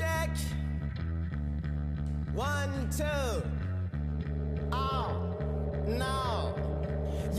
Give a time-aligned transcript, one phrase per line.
[0.00, 0.30] check.
[2.32, 3.42] One, two.
[4.72, 5.36] Oh,
[5.86, 6.39] no.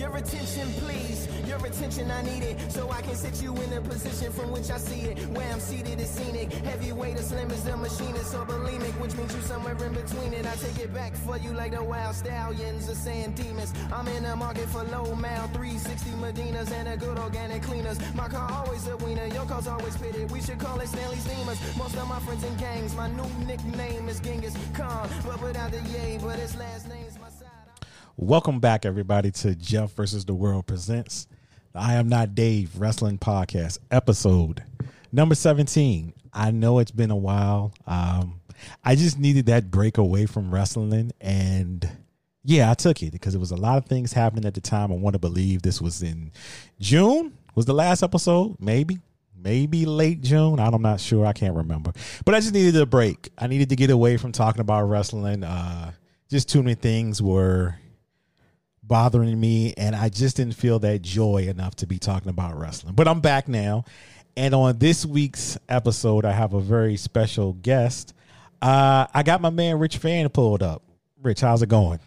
[0.02, 1.28] Your attention, please.
[1.48, 2.72] Your attention, I need it.
[2.72, 5.20] So I can set you in a position from which I see it.
[5.30, 6.52] Where I'm seated is scenic.
[6.52, 10.34] Heavyweight or slim as the machine is so bulimic, which means you somewhere in between
[10.34, 10.48] it.
[10.48, 13.76] I take it back for you like the wild stallions or sand demons.
[13.94, 18.00] I'm in the market for low mal, 360 Medinas and a good organic cleaners.
[18.16, 20.32] My car always a wiener, your car's always pitted.
[20.32, 21.60] We should call it Stanley's Steamers.
[21.78, 25.08] Most of my friends in gangs, my new nickname is Genghis Khan.
[25.28, 27.01] But without the yay, but his last side.
[28.18, 31.28] Welcome back, everybody, to Jeff versus the World presents
[31.72, 34.64] the I Am Not Dave Wrestling Podcast, episode
[35.14, 36.14] number 17.
[36.34, 37.74] I know it's been a while.
[37.88, 38.42] Um,
[38.84, 41.12] I just needed that break away from wrestling.
[41.22, 41.90] And
[42.44, 44.92] yeah, I took it because there was a lot of things happening at the time.
[44.92, 46.32] I want to believe this was in
[46.80, 49.00] June, was the last episode, maybe.
[49.36, 50.60] Maybe late June.
[50.60, 51.26] I'm not sure.
[51.26, 51.94] I can't remember.
[52.26, 53.30] But I just needed a break.
[53.40, 55.44] I needed to get away from talking about wrestling.
[55.44, 55.94] Uh,
[56.30, 57.76] just too many things were
[58.92, 62.94] bothering me and I just didn't feel that joy enough to be talking about wrestling.
[62.94, 63.86] But I'm back now.
[64.36, 68.14] And on this week's episode, I have a very special guest.
[68.62, 70.84] Uh, I got my man Rich Fann pulled up.
[71.24, 72.02] Rich, how's it going?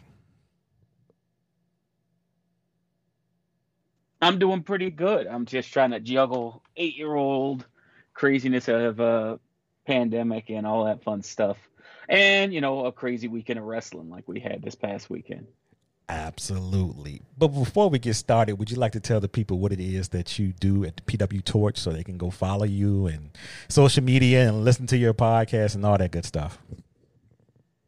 [4.21, 5.27] I'm doing pretty good.
[5.27, 7.65] I'm just trying to juggle eight year old
[8.12, 9.41] craziness of a
[9.87, 11.57] pandemic and all that fun stuff.
[12.11, 15.47] And, you know, a crazy weekend of wrestling like we had this past weekend.
[16.08, 17.22] Absolutely.
[17.38, 20.10] But before we get started, would you like to tell the people what it is
[20.10, 23.30] that you do at the PW Torch so they can go follow you and
[23.69, 26.58] social media and listen to your podcast and all that good stuff?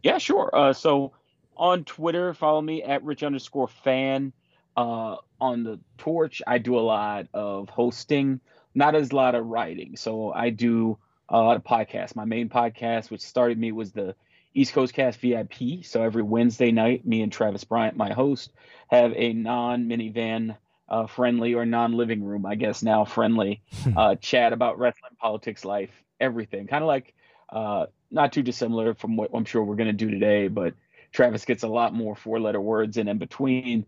[0.03, 0.51] Yeah, sure.
[0.55, 1.13] Uh, so
[1.57, 4.33] on Twitter, follow me at rich underscore fan.
[4.77, 8.41] Uh, on the Torch, I do a lot of hosting,
[8.75, 9.97] not as a lot of writing.
[9.97, 12.17] So I do a lot of podcasts.
[12.17, 14.15] My main podcast, which started me, was the
[14.57, 15.85] East Coast Cast VIP.
[15.85, 18.53] So every Wednesday night, me and Travis Bryant, my host,
[18.89, 20.57] have a non minivan
[20.89, 23.63] uh, friendly or non living room, I guess now friendly
[23.97, 26.67] uh, chat about wrestling, politics, life, everything.
[26.67, 27.15] Kind of like
[27.51, 30.73] uh, not too dissimilar from what I'm sure we're going to do today, but
[31.13, 33.85] Travis gets a lot more four letter words in in between.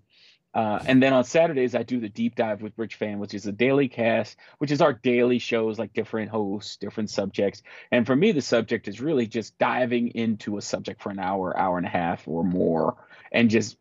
[0.55, 3.47] Uh, and then on Saturdays, I do the deep dive with Rich Fann, which is
[3.47, 7.63] a daily cast, which is our daily shows, like different hosts, different subjects.
[7.93, 11.57] And for me, the subject is really just diving into a subject for an hour,
[11.57, 12.97] hour and a half or more,
[13.31, 13.77] and just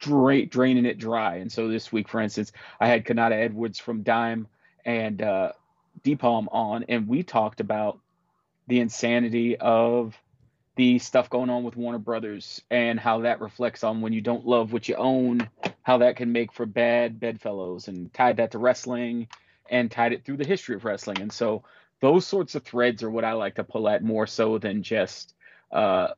[0.00, 1.36] dra- draining it dry.
[1.36, 4.48] And so this week, for instance, I had Kanata Edwards from Dime
[4.84, 5.52] and uh,
[6.18, 8.00] Palm on, and we talked about
[8.66, 10.20] the insanity of
[10.76, 14.46] the stuff going on with Warner Brothers and how that reflects on when you don't
[14.46, 15.48] love what you own,
[15.82, 19.28] how that can make for bad bedfellows, and tied that to wrestling
[19.70, 21.20] and tied it through the history of wrestling.
[21.20, 21.62] And so
[22.00, 25.34] those sorts of threads are what I like to pull at more so than just
[25.70, 26.08] uh,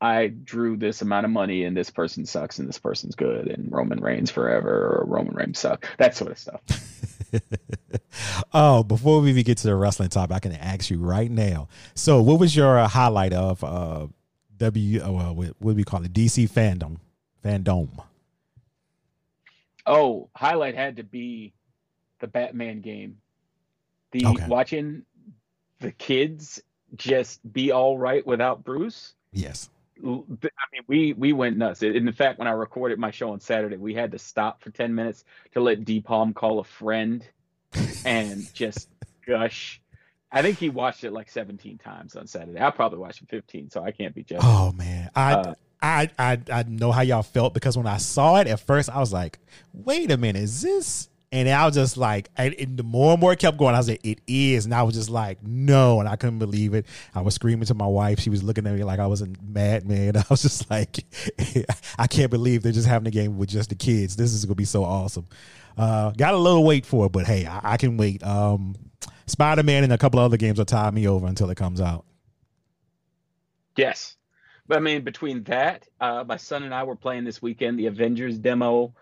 [0.00, 3.70] I drew this amount of money and this person sucks and this person's good and
[3.70, 6.60] Roman Reigns forever or Roman Reigns suck that sort of stuff.
[8.54, 11.68] oh, before we even get to the wrestling topic, I can ask you right now.
[11.94, 14.06] So, what was your uh, highlight of uh,
[14.58, 15.00] W?
[15.02, 16.12] Uh, what do we call it?
[16.12, 16.98] DC FanDome,
[17.44, 18.04] FanDome.
[19.86, 21.52] Oh, highlight had to be
[22.20, 23.18] the Batman game.
[24.12, 24.46] The okay.
[24.46, 25.02] watching
[25.80, 26.62] the kids
[26.96, 29.14] just be all right without Bruce.
[29.32, 29.68] Yes.
[29.98, 31.82] I mean, we we went nuts.
[31.82, 34.94] In fact, when I recorded my show on Saturday, we had to stop for ten
[34.94, 37.24] minutes to let D Palm call a friend
[38.04, 38.88] and just
[39.26, 39.80] gush.
[40.32, 42.60] I think he watched it like seventeen times on Saturday.
[42.60, 44.42] I probably watched it fifteen, so I can't be judged.
[44.44, 45.34] Oh man, I.
[45.34, 48.88] Uh, I, I I know how y'all felt because when I saw it at first,
[48.88, 49.38] I was like,
[49.74, 53.32] "Wait a minute, is this and I was just like, and the more and more
[53.32, 54.66] it kept going, I was like, it is.
[54.66, 55.98] And I was just like, no.
[55.98, 56.86] And I couldn't believe it.
[57.12, 58.20] I was screaming to my wife.
[58.20, 60.16] She was looking at me like I was a madman.
[60.16, 61.04] I was just like,
[61.98, 64.14] I can't believe they're just having a game with just the kids.
[64.14, 65.26] This is going to be so awesome.
[65.76, 68.22] Uh, got a little wait for it, but hey, I, I can wait.
[68.22, 68.76] Um,
[69.26, 72.04] Spider Man and a couple other games will tie me over until it comes out.
[73.76, 74.14] Yes.
[74.68, 77.86] But I mean, between that, uh, my son and I were playing this weekend the
[77.86, 78.94] Avengers demo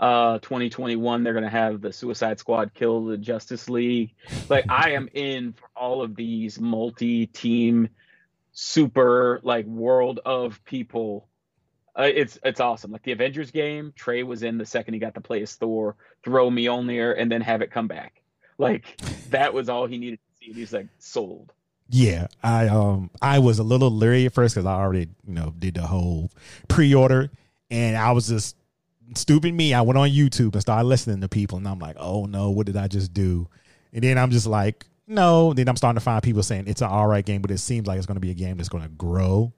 [0.00, 4.14] uh 2021 they're going to have the suicide squad kill the justice league.
[4.48, 7.88] Like i am in for all of these multi-team
[8.52, 11.28] super like world of people.
[11.96, 12.92] Uh, it's it's awesome.
[12.92, 15.96] Like the avengers game trey was in the second he got to play as thor
[16.24, 18.22] throw me on there and then have it come back.
[18.58, 18.96] Like
[19.30, 21.52] that was all he needed to see he's like sold.
[21.88, 25.52] Yeah, I um I was a little leery at first because I already you know
[25.58, 26.30] did the whole
[26.68, 27.30] pre-order,
[27.70, 28.56] and I was just
[29.16, 32.26] stupid me, I went on YouTube and started listening to people, and I'm like, oh
[32.26, 33.48] no, what did I just do?
[33.92, 35.52] And then I'm just like, no.
[35.52, 37.86] Then I'm starting to find people saying it's an all right game, but it seems
[37.86, 39.52] like it's going to be a game that's going to grow.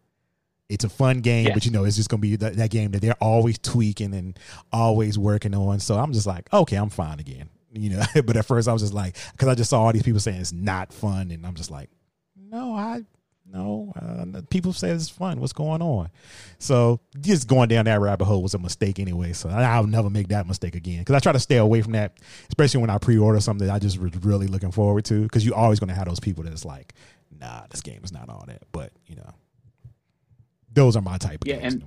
[0.68, 1.54] It's a fun game, Yes.
[1.54, 4.14] but you know, it's just going to be that, that game that they're always tweaking
[4.14, 4.38] and
[4.72, 5.80] always working on.
[5.80, 7.50] So I'm just like, okay, I'm fine again.
[7.74, 10.02] You know, but at first I was just like, because I just saw all these
[10.02, 11.90] people saying it's not fun, and I'm just like,
[12.36, 13.02] no, I
[13.52, 13.92] no.
[14.00, 15.40] Uh, people say it's fun.
[15.40, 16.08] What's going on?
[16.58, 19.32] So just going down that rabbit hole was a mistake anyway.
[19.34, 22.18] So I'll never make that mistake again because I try to stay away from that,
[22.48, 25.22] especially when I pre-order something that I just was really looking forward to.
[25.22, 26.94] Because you're always going to have those people that's like,
[27.40, 28.62] nah, this game is not all that.
[28.72, 29.30] But you know,
[30.72, 31.74] those are my type of Yeah, games.
[31.74, 31.84] and-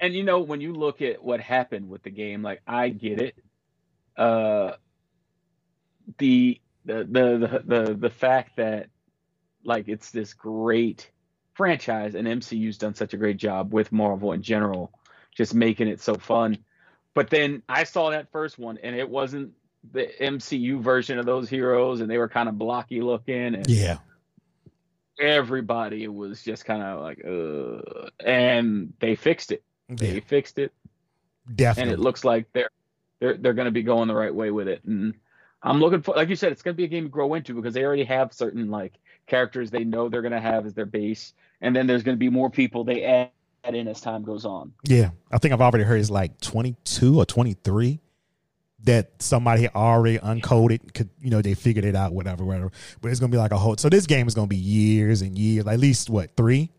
[0.00, 3.20] and you know when you look at what happened with the game like i get
[3.20, 3.36] it
[4.16, 4.72] uh
[6.18, 8.88] the the the the the, the fact that
[9.64, 11.10] like it's this great
[11.54, 14.90] franchise and mcu's done such a great job with marvel in general
[15.34, 16.58] just making it so fun.
[17.14, 19.52] But then i saw that first one and it wasn't
[19.92, 23.98] the mcu version of those heroes and they were kind of blocky looking and yeah,
[25.18, 29.62] everybody was just kind of like uh and they fixed it.
[29.88, 30.72] They yeah, fixed it.
[31.54, 31.82] Definitely.
[31.82, 32.70] and it looks like they're
[33.20, 34.82] they're they're going to be going the right way with it.
[34.84, 35.14] And
[35.62, 37.54] I'm looking for, like you said, it's going to be a game to grow into
[37.54, 38.94] because they already have certain like
[39.26, 42.20] characters they know they're going to have as their base, and then there's going to
[42.20, 43.30] be more people they add
[43.74, 44.72] in as time goes on.
[44.84, 48.00] Yeah, I think I've already heard it's like 22 or 23
[48.84, 50.92] that somebody had already uncoded.
[50.92, 52.70] Could you know they figured it out, whatever, whatever.
[53.00, 53.76] But it's gonna be like a whole.
[53.78, 56.70] So this game is gonna be years and years, at least what three,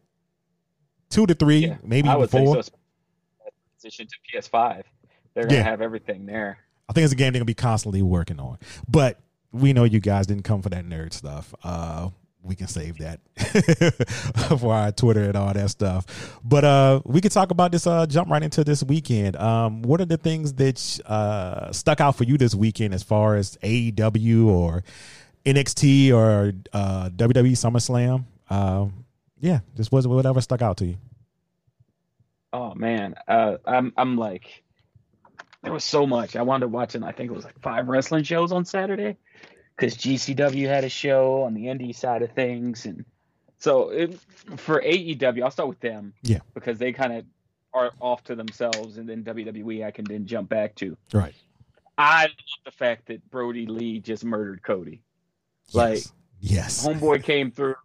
[1.10, 2.54] two to three, Yeah, maybe I would four.
[2.56, 2.72] think so.
[3.82, 4.84] Transition to PS5,
[5.34, 5.64] they're going to Yeah.
[5.64, 6.58] have everything there.
[6.88, 8.58] I think it's a game they're gonna be constantly working on.
[8.88, 9.20] But
[9.52, 11.54] we know you guys didn't come for that nerd stuff.
[11.64, 12.10] Uh,
[12.46, 13.20] we can save that
[14.60, 16.40] for our Twitter and all that stuff.
[16.44, 17.88] But uh, we could talk about this.
[17.88, 19.36] Uh, jump right into this weekend.
[19.36, 23.36] Um, what are the things that uh, stuck out for you this weekend as far
[23.36, 24.84] as AEW or
[25.46, 28.26] NXT or uh, WWE SummerSlam?
[28.50, 29.06] Um,
[29.40, 30.98] yeah, just was whatever stuck out to you.
[32.54, 34.64] Oh man, uh, I'm I'm like,
[35.64, 36.36] there was so much.
[36.36, 37.04] I wound up watching.
[37.04, 39.18] I think it was like five wrestling shows on Saturday
[39.76, 43.06] because GCW had a show on the indie side of things, and
[43.58, 44.20] so it,
[44.58, 46.14] for AEW, I'll start with them.
[46.22, 46.40] Yeah.
[46.54, 47.26] because they kind of
[47.74, 50.98] are off to themselves, and then WWE I can then jump back to.
[51.14, 51.36] Right.
[51.98, 52.32] I love
[52.66, 55.02] the fact that Brodie Lee just murdered Cody.
[55.74, 56.14] Like, yes.
[56.40, 56.88] yes.
[56.88, 57.76] Homeboy came through,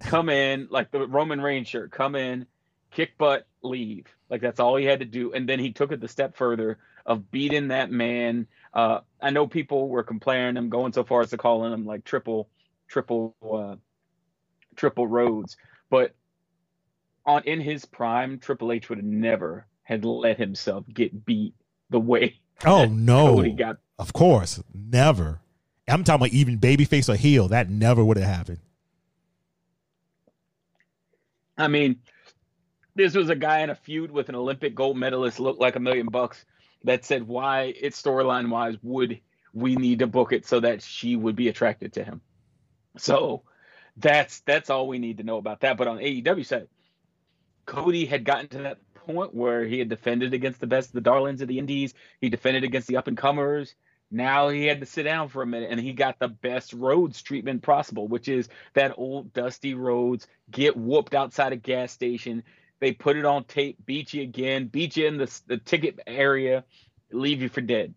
[0.00, 2.46] come in like the Roman Reigns shirt, come in,
[2.90, 4.06] kick butt, leave.
[4.30, 6.78] Like that's all he had to do, and then he took it the step further
[7.06, 8.46] of beating that man.
[8.78, 12.04] Uh, I know people were complaining him, going so far as to calling him like
[12.04, 12.48] triple,
[12.86, 13.74] triple, uh,
[14.76, 15.56] triple Rhodes,
[15.90, 16.14] but
[17.26, 21.54] on in his prime, Triple H would have never had let himself get beat
[21.90, 23.34] the way Oh no.
[23.34, 25.40] Cody got Of course, never.
[25.88, 27.48] I'm talking about even babyface or heel.
[27.48, 28.60] That never would have happened.
[31.56, 31.96] I mean,
[32.94, 35.80] this was a guy in a feud with an Olympic gold medalist, looked like a
[35.80, 36.44] million bucks,
[36.88, 39.20] that said why it's storyline wise would
[39.52, 42.20] we need to book it so that she would be attracted to him.
[42.96, 43.42] So
[43.96, 45.76] that's that's all we need to know about that.
[45.76, 46.68] But on AEW side,
[47.66, 51.42] Cody had gotten to that point where he had defended against the best, the darlings
[51.42, 51.94] of the Indies.
[52.20, 53.74] He defended against the up and comers.
[54.10, 57.20] Now he had to sit down for a minute, and he got the best Rhodes
[57.20, 62.42] treatment possible, which is that old dusty Rhodes get whooped outside a gas station.
[62.80, 66.64] They put it on tape, beat you again, beat you in the the ticket area,
[67.10, 67.94] leave you for dead.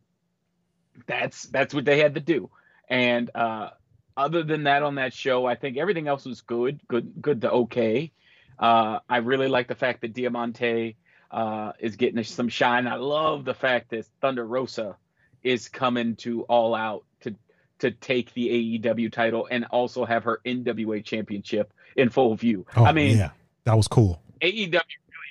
[1.08, 2.50] That's that's what they had to do.
[2.90, 3.70] And uh,
[4.18, 7.52] other than that, on that show, I think everything else was good, good, good to
[7.52, 8.12] okay.
[8.60, 10.98] Uh, I really like the fact that Diamante
[11.32, 12.88] uh, is getting some shine.
[12.88, 14.98] I love the fact that Thunder Rosa
[15.42, 17.36] is coming to All Out to
[17.80, 22.66] to take the AEW title and also have her NWA championship in full view.
[22.76, 23.32] Oh, I mean, yeah,
[23.64, 24.22] that was cool.
[24.42, 24.82] AEW really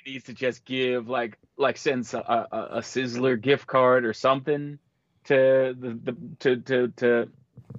[0.05, 4.79] needs to just give like like send a, a, a Sizzler gift card or something
[5.25, 7.29] to the, the to to to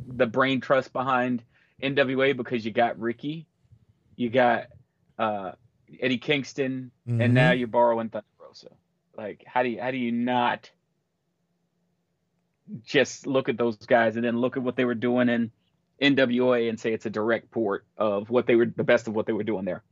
[0.06, 1.42] the brain trust behind
[1.82, 3.46] NWA because you got Ricky,
[4.16, 4.66] you got
[5.18, 5.52] uh,
[6.00, 7.24] Eddie Kingston, Mhm.
[7.24, 8.68] and now you're borrowing Thunder Rosa.
[9.16, 10.70] Like, how do you how do you not
[12.84, 15.50] just look at those guys and then look at what they were doing in
[16.00, 19.26] NWA and say it's a direct port of what they were the best of what
[19.26, 19.82] they were doing there.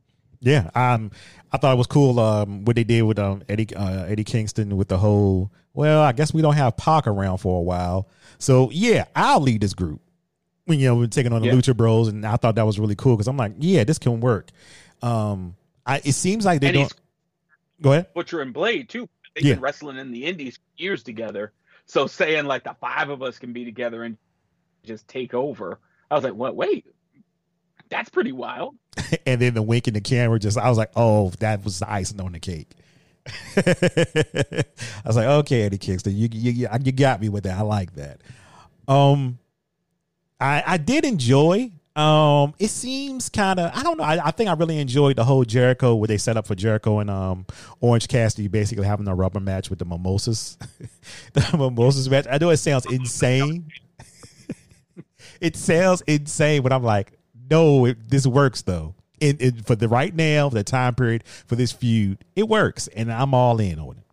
[0.41, 1.11] Yeah, um,
[1.51, 4.75] I thought it was cool um, what they did with um, Eddie uh, Eddie Kingston
[4.75, 5.51] with the whole.
[5.73, 9.61] Well, I guess we don't have Pac around for a while, so yeah, I'll lead
[9.61, 10.01] this group.
[10.65, 11.53] When you know we're taking on the Yeah.
[11.53, 14.19] Lucha Bros, and I thought that was really cool because I'm like, yeah, this can
[14.19, 14.49] work.
[15.01, 15.55] Um,
[15.85, 16.93] I, it seems like they And don't.
[17.81, 18.13] Go ahead.
[18.13, 19.07] Butcher and Blade too.
[19.35, 19.53] They've Yeah.
[19.55, 21.51] been wrestling in the Indies for years together.
[21.85, 24.17] So saying like the five of us can be together and
[24.83, 25.79] just take over,
[26.09, 26.55] I was like, what?
[26.55, 26.85] Wait,
[27.89, 28.75] that's pretty wild.
[29.25, 31.91] and then the wink in the camera just I was like, oh, that was the
[31.91, 32.71] icing on the cake.
[33.55, 34.63] I
[35.05, 37.57] was like, okay, Eddie Kingston, you, you you got me with that.
[37.57, 38.21] I like that.
[38.87, 39.37] Um,
[40.39, 41.71] I I did enjoy.
[41.95, 44.03] Um, it seems kind of I don't know.
[44.03, 46.99] I, I think I really enjoyed the whole Jericho where they set up for Jericho
[46.99, 47.45] and um
[47.79, 50.57] Orange Cassidy basically having a rubber match with the mimosas.
[51.33, 52.25] the mimosas match.
[52.29, 53.71] I know it sounds insane.
[55.41, 57.13] it sounds insane, but I'm like,
[57.49, 58.95] no, it, this works though.
[59.21, 63.11] And, for the right now, for the time period for this feud, it works, and
[63.13, 64.03] I'm all in on it.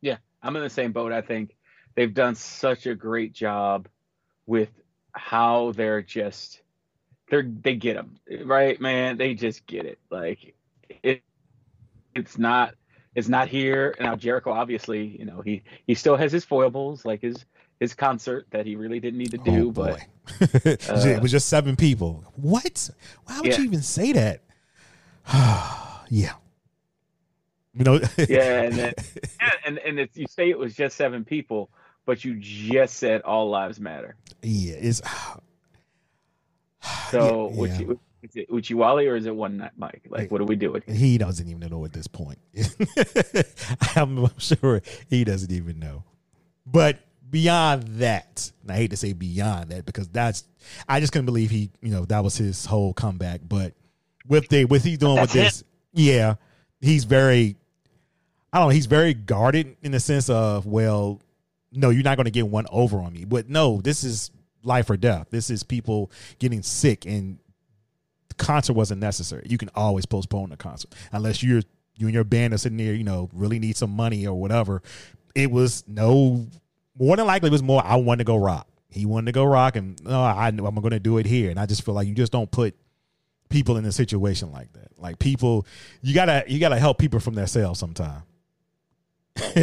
[0.00, 1.12] Yeah, I'm in the same boat.
[1.12, 1.54] I think
[1.94, 3.86] they've done such a great job
[4.46, 4.70] with
[5.12, 6.62] how they're just
[7.30, 9.18] they're they get them right, man.
[9.18, 9.98] They just get it.
[10.10, 10.54] Like
[11.02, 11.22] it,
[12.14, 12.74] it's not
[13.14, 14.16] it's not here now.
[14.16, 17.44] Jericho, obviously, you know he he still has his foibles, like his
[17.80, 19.68] his concert that he really didn't need to do.
[19.68, 20.00] Oh, but
[20.40, 22.24] uh, it was just seven people.
[22.36, 22.90] What?
[23.24, 23.58] Why would yeah.
[23.58, 24.42] you even say that?
[26.10, 26.32] yeah.
[27.74, 27.94] You know.
[28.28, 28.94] yeah, and then,
[29.40, 31.70] yeah, and and it's, you say it was just seven people,
[32.06, 34.16] but you just said all lives matter.
[34.42, 35.00] Yeah, it's.
[37.10, 37.78] so, yeah, yeah.
[37.78, 40.02] You, is it Uchiwali or is it one night Mike?
[40.08, 40.82] Like, what are we doing?
[40.88, 42.38] He doesn't even know at this point.
[43.96, 46.02] I'm sure he doesn't even know.
[46.66, 46.98] But
[47.30, 50.44] beyond that, I hate to say beyond that because that's
[50.88, 53.40] I just couldn't believe he, you know, that was his whole comeback.
[53.46, 53.74] But
[54.26, 56.34] with the with he doing that's with this, yeah,
[56.80, 57.56] he's very
[58.52, 61.20] I don't know, he's very guarded in the sense of, well,
[61.72, 63.24] no, you're not gonna get one over on me.
[63.24, 64.30] But no, this is
[64.62, 65.28] life or death.
[65.30, 67.38] This is people getting sick and
[68.28, 69.46] the concert wasn't necessary.
[69.48, 71.62] You can always postpone the concert unless you're
[71.96, 74.82] you and your band are sitting there, you know, really need some money or whatever.
[75.34, 76.46] It was no
[76.98, 78.68] more than likely it was more I wanted to go rock.
[78.90, 81.50] He wanted to go rock, and no, I I'm going to do it here.
[81.50, 82.74] And I just feel like you just don't put
[83.48, 84.98] people in a situation like that.
[84.98, 85.66] Like people,
[86.02, 88.22] you gotta you gotta help people from their cells sometime.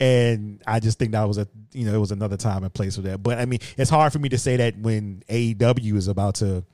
[0.00, 2.96] and I just think that was a you know it was another time and place
[2.96, 3.22] for that.
[3.22, 6.64] But I mean, it's hard for me to say that when AEW is about to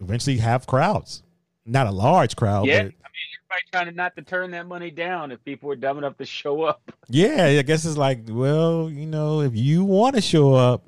[0.00, 1.22] eventually have crowds,
[1.66, 2.84] not a large crowd, yeah.
[2.84, 2.92] but
[3.72, 6.62] trying to not to turn that money down if people were dumb enough to show
[6.62, 6.80] up.
[7.08, 10.84] Yeah, I guess it's like, well, you know, if you want to show up,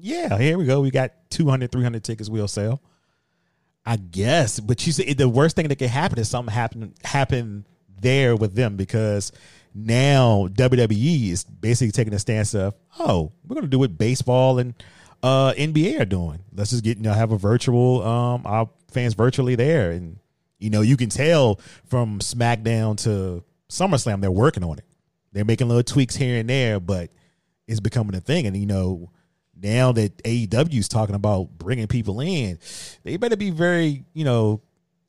[0.00, 0.80] yeah, here we go.
[0.80, 2.80] We got 200, 300 tickets we'll sell.
[3.84, 7.66] I guess, but you see, the worst thing that could happen is something happen happen
[8.00, 9.30] there with them because
[9.74, 14.58] now WWE is basically taking a stance of, oh, we're going to do what baseball
[14.58, 14.74] and
[15.22, 16.40] uh, NBA are doing.
[16.54, 20.18] Let's just get you know have a virtual um our fans virtually there and
[20.58, 24.84] you know, you can tell from SmackDown to SummerSlam, they're working on it.
[25.32, 27.10] They're making little tweaks here and there, but
[27.66, 28.46] it's becoming a thing.
[28.46, 29.10] And, you know,
[29.60, 32.58] now that AEW is talking about bringing people in,
[33.02, 34.62] they better be very, you know,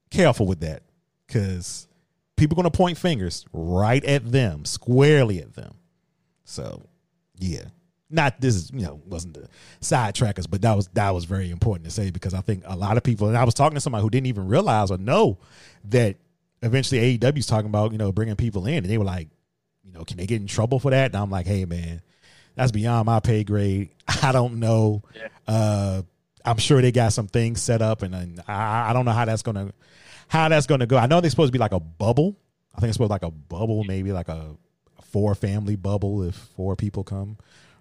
[0.10, 0.84] careful with that
[1.26, 1.88] because
[2.36, 5.76] people going to point fingers right at them, squarely at them.
[6.44, 6.88] So,
[7.38, 7.66] yeah
[8.10, 9.48] not this is you know wasn't the
[9.82, 12.98] sidetrackers, but that was that was very important to say because I think a lot
[12.98, 15.40] of people and I was talking to somebody who didn't even realize or know
[15.86, 16.16] that
[16.62, 19.30] eventually AEW is talking about you know bringing people in and they were like,
[19.84, 21.08] you know, can they get in trouble for that?
[21.08, 22.02] And I'm like, hey man,
[22.56, 23.90] that's beyond my pay grade.
[24.24, 25.04] I don't know.
[25.16, 25.28] Yeah.
[25.48, 26.02] Uh,
[26.46, 29.26] I'm sure they got some things set up, and, and I, I don't know how
[29.26, 29.74] that's gonna
[30.30, 30.98] how that's gonna go.
[30.98, 32.38] I know they're supposed to be like a bubble.
[32.74, 34.56] I think it's supposed to be like a bubble, maybe like a
[35.02, 37.38] four family bubble if four people come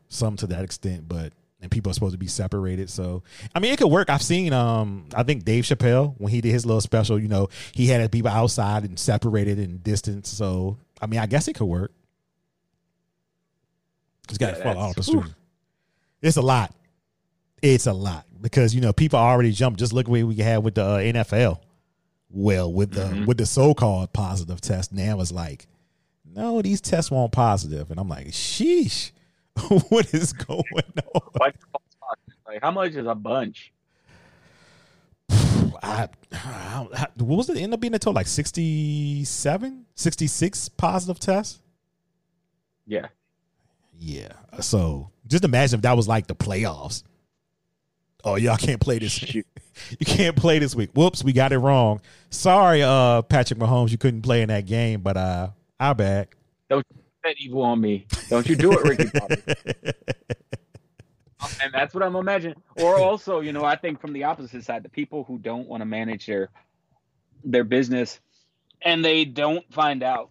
[0.09, 2.91] some to that extent, but and people are supposed to be separated.
[2.91, 3.23] So
[3.55, 4.11] I mean, it could work.
[4.11, 7.49] I've seen, um, I think Dave Chappelle when he did his little special, you know,
[7.73, 10.29] he had people outside and separated and distance.
[10.29, 11.93] So I mean, I guess it could work.
[14.29, 15.25] It's got to fall out the street.
[16.21, 16.75] It's a lot.
[17.63, 19.79] It's a lot because you know people already jumped.
[19.79, 21.61] Just look what we had with the uh, NFL.
[22.31, 23.25] Well, with the mm-hmm.
[23.25, 25.67] with the so called positive test, now it's like,
[26.25, 29.13] no, these tests weren't positive, and I'm like, sheesh.
[29.89, 30.65] what is going
[31.15, 31.23] on?
[32.47, 33.73] Like, how much is a bunch?
[35.31, 36.87] I, I,
[37.17, 41.61] what was it end up being a total like 67 66 positive tests?
[42.87, 43.07] Yeah.
[43.99, 47.03] Yeah so just imagine if that was like the playoffs.
[48.25, 49.45] Oh y'all can't play this you
[50.05, 50.91] can't play this week.
[50.95, 52.01] Whoops we got it wrong.
[52.31, 55.49] Sorry uh patrick mahomes you couldn't play in that game but uh
[55.79, 56.29] bad
[56.69, 56.87] don't
[57.27, 58.07] that evil on me.
[58.29, 59.11] Don't you do it, Ricky
[61.63, 62.61] and that's what I'm imagining.
[62.77, 65.81] Or also, you know, I think from the opposite side, the people who don't want
[65.81, 66.51] to manage their
[67.45, 68.19] their business
[68.83, 70.31] and they don't find out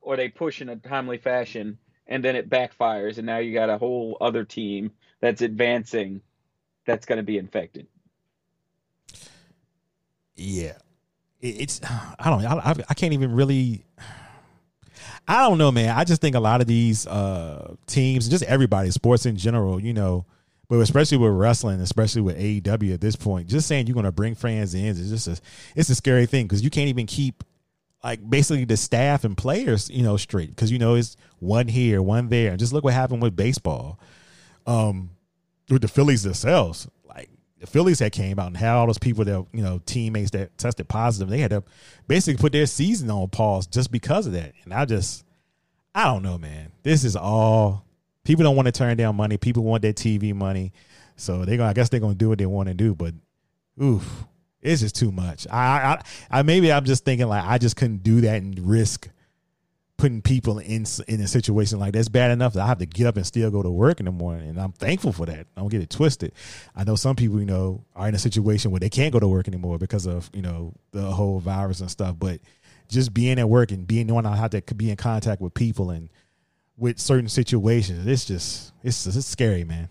[0.00, 3.70] or they push in a timely fashion and then it backfires, and now you got
[3.70, 6.20] a whole other team that's advancing
[6.84, 7.86] that's going to be infected.
[10.34, 10.74] Yeah,
[11.40, 13.84] it's I don't I, I can't even really.
[15.26, 15.96] I don't know, man.
[15.96, 19.92] I just think a lot of these uh, teams, just everybody, sports in general, you
[19.92, 20.26] know,
[20.68, 24.12] but especially with wrestling, especially with AEW at this point, just saying you're going to
[24.12, 25.40] bring fans in is just a,
[25.76, 27.44] it's a scary thing because you can't even keep
[28.02, 32.02] like basically the staff and players, you know, straight because you know it's one here,
[32.02, 34.00] one there, and just look what happened with baseball,
[34.66, 35.10] um,
[35.68, 36.88] with the Phillies themselves.
[37.62, 40.58] The Phillies had came out and had all those people that you know teammates that
[40.58, 41.30] tested positive.
[41.30, 41.62] They had to
[42.08, 44.52] basically put their season on pause just because of that.
[44.64, 45.24] And I just,
[45.94, 46.72] I don't know, man.
[46.82, 47.84] This is all
[48.24, 49.36] people don't want to turn down money.
[49.36, 50.72] People want their TV money,
[51.14, 52.96] so they going I guess they're gonna do what they want to do.
[52.96, 53.14] But
[53.80, 54.24] oof,
[54.60, 55.46] it's just too much.
[55.48, 56.02] I, I,
[56.38, 59.08] I maybe I'm just thinking like I just couldn't do that and risk
[60.02, 63.06] putting people in in a situation like that's bad enough that I have to get
[63.06, 64.48] up and still go to work in the morning.
[64.48, 65.46] And I'm thankful for that.
[65.54, 66.32] Don't get it twisted.
[66.74, 69.28] I know some people, you know, are in a situation where they can't go to
[69.28, 72.16] work anymore because of you know the whole virus and stuff.
[72.18, 72.40] But
[72.88, 76.08] just being at work and being knowing how to be in contact with people and
[76.76, 79.88] with certain situations, it's just it's it's scary, man.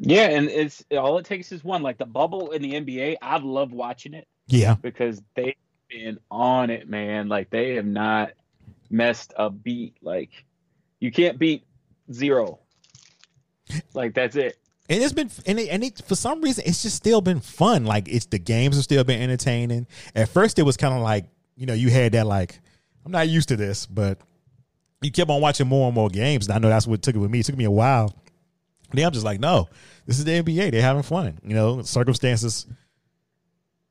[0.00, 1.84] Yeah, and it's all it takes is one.
[1.84, 4.26] Like the bubble in the NBA, I love watching it.
[4.48, 5.54] Yeah, because they've
[5.90, 7.28] been on it, man.
[7.28, 8.32] Like they have not
[8.90, 9.96] messed a beat.
[10.02, 10.30] Like
[11.00, 11.64] you can't beat
[12.12, 12.58] zero.
[13.94, 14.56] Like that's it.
[14.88, 17.84] And it's been and it, and it, for some reason it's just still been fun.
[17.84, 19.86] Like it's the games have still been entertaining.
[20.14, 22.60] At first it was kind of like you know you had that like
[23.04, 24.18] I'm not used to this, but
[25.02, 26.46] you kept on watching more and more games.
[26.46, 27.40] And I know that's what took it with me.
[27.40, 28.14] It took me a while.
[28.92, 29.68] Then I'm just like, no,
[30.06, 30.72] this is the NBA.
[30.72, 31.38] They're having fun.
[31.44, 32.66] You know, circumstances.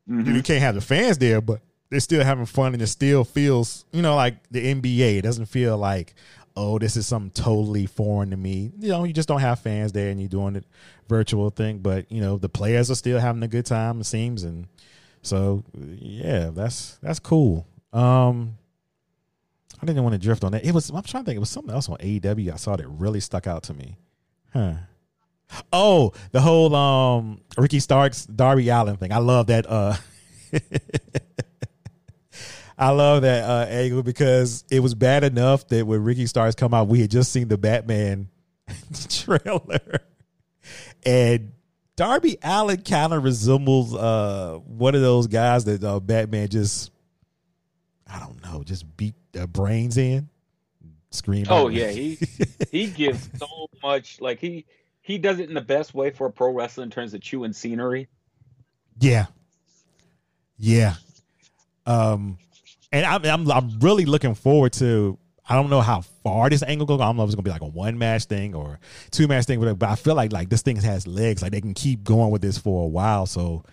[0.10, 0.36] Mm-hmm.
[0.36, 3.86] You can't have the fans there, but they're still having fun, and it still feels,
[3.91, 5.17] you know, like the NBA.
[5.17, 6.13] It doesn't feel like,
[6.55, 8.72] oh, this is something totally foreign to me.
[8.79, 10.63] You know, you just don't have fans there, and you're doing the
[11.08, 11.79] virtual thing.
[11.79, 14.02] But you know, the players are still having a good time.
[14.02, 14.67] It seems, and
[15.21, 17.67] so yeah, that's that's cool.
[17.91, 18.58] Um,
[19.82, 20.65] I didn't want to drift on that.
[20.65, 21.38] It was I'm trying to think.
[21.38, 23.97] It was something else on AEW I saw that really stuck out to me.
[24.54, 24.73] Huh.
[25.73, 29.12] Oh, the whole um Ricky Starks Darby Allin thing.
[29.12, 29.95] I love that uh
[32.80, 36.74] I love that uh angle because it was bad enough that when Ricky Starks come
[36.74, 38.30] out, we had just seen the Batman
[39.10, 40.00] trailer.
[41.06, 41.52] And
[41.98, 46.92] Darby Allin kind of resembles uh one of those guys that uh, Batman just
[48.08, 50.30] I don't know, just beat their brains in.
[51.12, 51.48] Scream.
[51.50, 52.18] Oh yeah, he
[52.72, 54.65] he gives so much like he
[55.02, 57.52] he does it in the best way for a pro wrestler in terms of chewing
[57.52, 58.08] scenery.
[59.00, 59.26] Yeah,
[60.58, 60.96] yeah.
[61.86, 62.38] Um,
[62.91, 65.17] and I'm I'm, I'm really looking forward to.
[65.52, 67.02] I don't know how far this angle goes.
[67.02, 69.45] I don't know if it's gonna be like a one match thing or two match
[69.45, 71.41] thing, but I feel like like this thing has legs.
[71.41, 73.25] Like they can keep going with this for a while.
[73.25, 73.63] So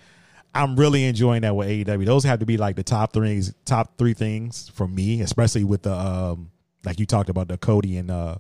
[0.55, 2.07] I'm really enjoying that with AEW.
[2.07, 5.83] Those have to be like the top three top three things for me, especially with
[5.83, 6.51] the um
[6.85, 8.37] like you talked about the Cody and uh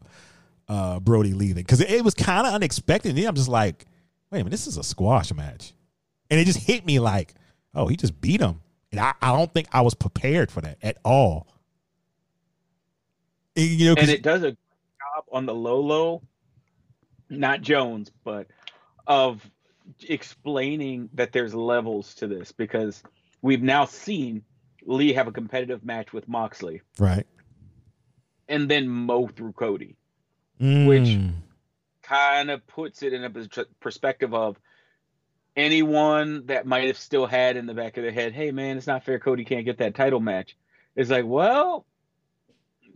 [0.69, 3.11] uh, Brodie leaving because it, it, was kind of unexpected.
[3.11, 3.87] And then I'm just like,
[4.31, 5.73] wait a minute, this is a squash match,
[6.31, 7.35] and it just hit me like,
[7.75, 10.79] oh, he just beat him, and I, I don't think I was prepared for that
[10.83, 11.47] at all.
[13.55, 16.23] And, you know, and it does a job on the low low,
[17.29, 18.49] not Jones, but
[19.07, 19.49] of
[20.09, 23.03] explaining that there's levels to this because
[23.41, 24.43] we've now seen
[24.85, 27.27] Lee have a competitive match with Moxley, right,
[28.49, 29.97] and then mow through Cody
[30.61, 30.87] mm.
[30.87, 31.19] which
[32.03, 33.31] kind of puts it in a
[33.81, 34.59] perspective of
[35.57, 38.87] anyone that might have still had in the back of their head, hey man, it's
[38.87, 40.57] not fair Cody can't get that title match.
[40.95, 41.87] It's like, well,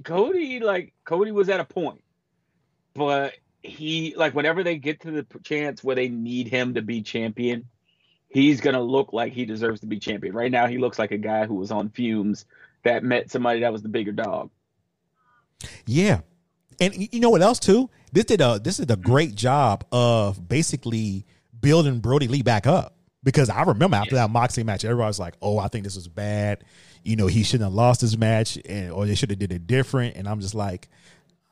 [0.04, 2.02] Cody, like Cody was at a point,
[2.94, 7.02] but he like whenever they get to the chance where they need him to be
[7.02, 7.66] champion,
[8.28, 10.34] he's gonna look like he deserves to be champion.
[10.34, 12.44] Right now, he looks like a guy who was on fumes
[12.84, 14.50] that met somebody that was the bigger dog.
[15.86, 16.20] Yeah,
[16.80, 17.90] and you know what else too?
[18.12, 19.02] This did a this did a hmm.
[19.02, 21.26] great job of basically
[21.60, 22.96] building Brodie Lee back up.
[23.22, 26.08] Because I remember after that Moxley match, everybody was like, "Oh, I think this was
[26.08, 26.64] bad.
[27.04, 29.66] You know, he shouldn't have lost this match, and or they should have did it
[29.66, 30.88] different." And I'm just like,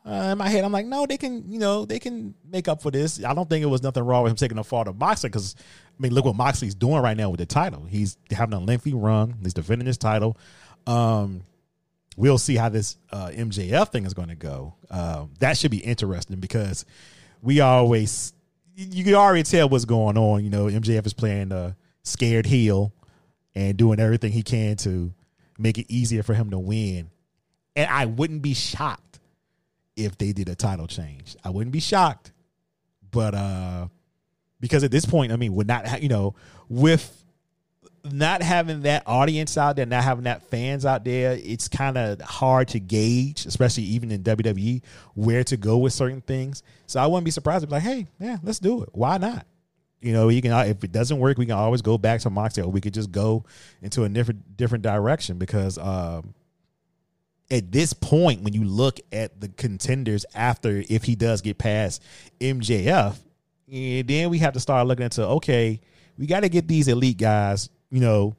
[0.09, 2.81] uh, in my head, I'm like, no, they can, you know, they can make up
[2.81, 3.23] for this.
[3.23, 5.55] I don't think it was nothing wrong with him taking a fall to Moxley because,
[5.59, 7.85] I mean, look what Moxley's doing right now with the title.
[7.85, 9.35] He's having a lengthy run.
[9.43, 10.39] He's defending his title.
[10.87, 11.43] Um,
[12.17, 14.77] we'll see how this uh, MJF thing is going to go.
[14.91, 16.87] Um, that should be interesting because
[17.43, 18.33] we always
[18.79, 20.45] you can already tell what's going on.
[20.45, 22.93] You know, MJF is playing a scared heel
[23.55, 25.13] and doing everything he can to
[25.59, 27.11] make it easier for him to win.
[27.75, 29.19] And I wouldn't be shocked
[29.97, 31.37] if they did a title change.
[31.45, 32.33] I wouldn't be shocked.
[33.11, 33.89] But uh
[34.61, 36.35] because at this point, I mean, would not you know,
[36.69, 37.25] with
[38.13, 42.21] not having that audience out there, not having that fans out there, it's kind of
[42.21, 44.83] hard to gauge, especially even in WWE,
[45.15, 46.63] where to go with certain things.
[46.87, 48.91] So I wouldn't be surprised to be like, hey, yeah, let's do it.
[48.93, 49.47] Why not?
[50.01, 52.63] You know, you can if it doesn't work, we can always go back to Moxley,
[52.63, 53.45] or we could just go
[53.83, 56.35] into a different different direction because um,
[57.51, 62.03] at this point, when you look at the contenders after if he does get past
[62.41, 63.17] MJF,
[63.73, 65.81] and then we have to start looking into okay,
[66.17, 68.37] we got to get these elite guys, you know,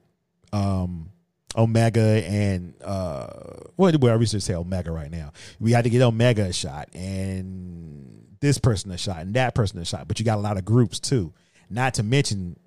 [0.54, 1.10] um,
[1.56, 3.28] Omega and uh,
[3.76, 5.32] well, we should say Omega right now.
[5.60, 9.80] We had to get Omega a shot and this person a shot and that person
[9.80, 11.34] a shot, but you got a lot of groups too.
[11.70, 12.58] Not to mention,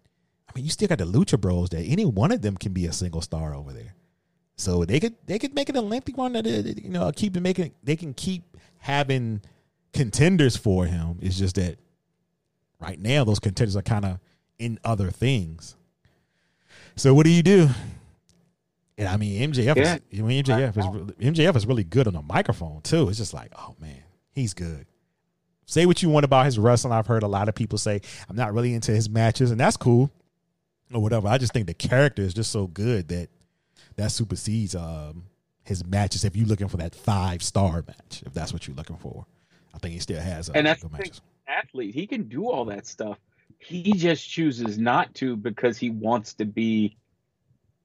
[0.48, 2.86] I mean, you still got the Lucha Bros That Any one of them can be
[2.86, 3.94] a single star over there.
[4.56, 7.72] So they could they could make it a lengthy one that you know keep making
[7.82, 9.42] they can keep having
[9.92, 11.18] contenders for him.
[11.20, 11.78] It's just that
[12.78, 14.18] right now those contenders are kind of
[14.58, 15.76] in other things.
[16.96, 17.68] So what do you do?
[18.98, 19.98] And I mean MJF yeah.
[20.11, 23.09] is I mean, MJF is MJF is really good on the microphone too.
[23.09, 24.02] It's just like, oh man,
[24.33, 24.87] he's good.
[25.66, 26.92] Say what you want about his wrestling.
[26.92, 29.76] I've heard a lot of people say I'm not really into his matches, and that's
[29.76, 30.11] cool
[30.92, 31.28] or whatever.
[31.28, 33.28] I just think the character is just so good that
[33.96, 35.24] that supersedes um,
[35.64, 36.24] his matches.
[36.24, 39.26] If you're looking for that five star match, if that's what you're looking for,
[39.74, 40.50] I think he still has.
[40.50, 41.20] Uh, and that's matches.
[41.46, 41.94] athlete.
[41.94, 43.18] He can do all that stuff.
[43.64, 46.96] He just chooses not to because he wants to be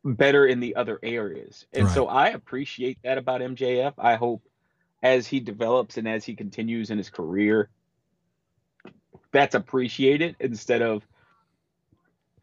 [0.03, 1.65] better in the other areas.
[1.73, 1.93] And right.
[1.93, 3.93] so I appreciate that about MJF.
[3.97, 4.41] I hope
[5.03, 7.69] as he develops and as he continues in his career,
[9.31, 11.03] that's appreciated instead of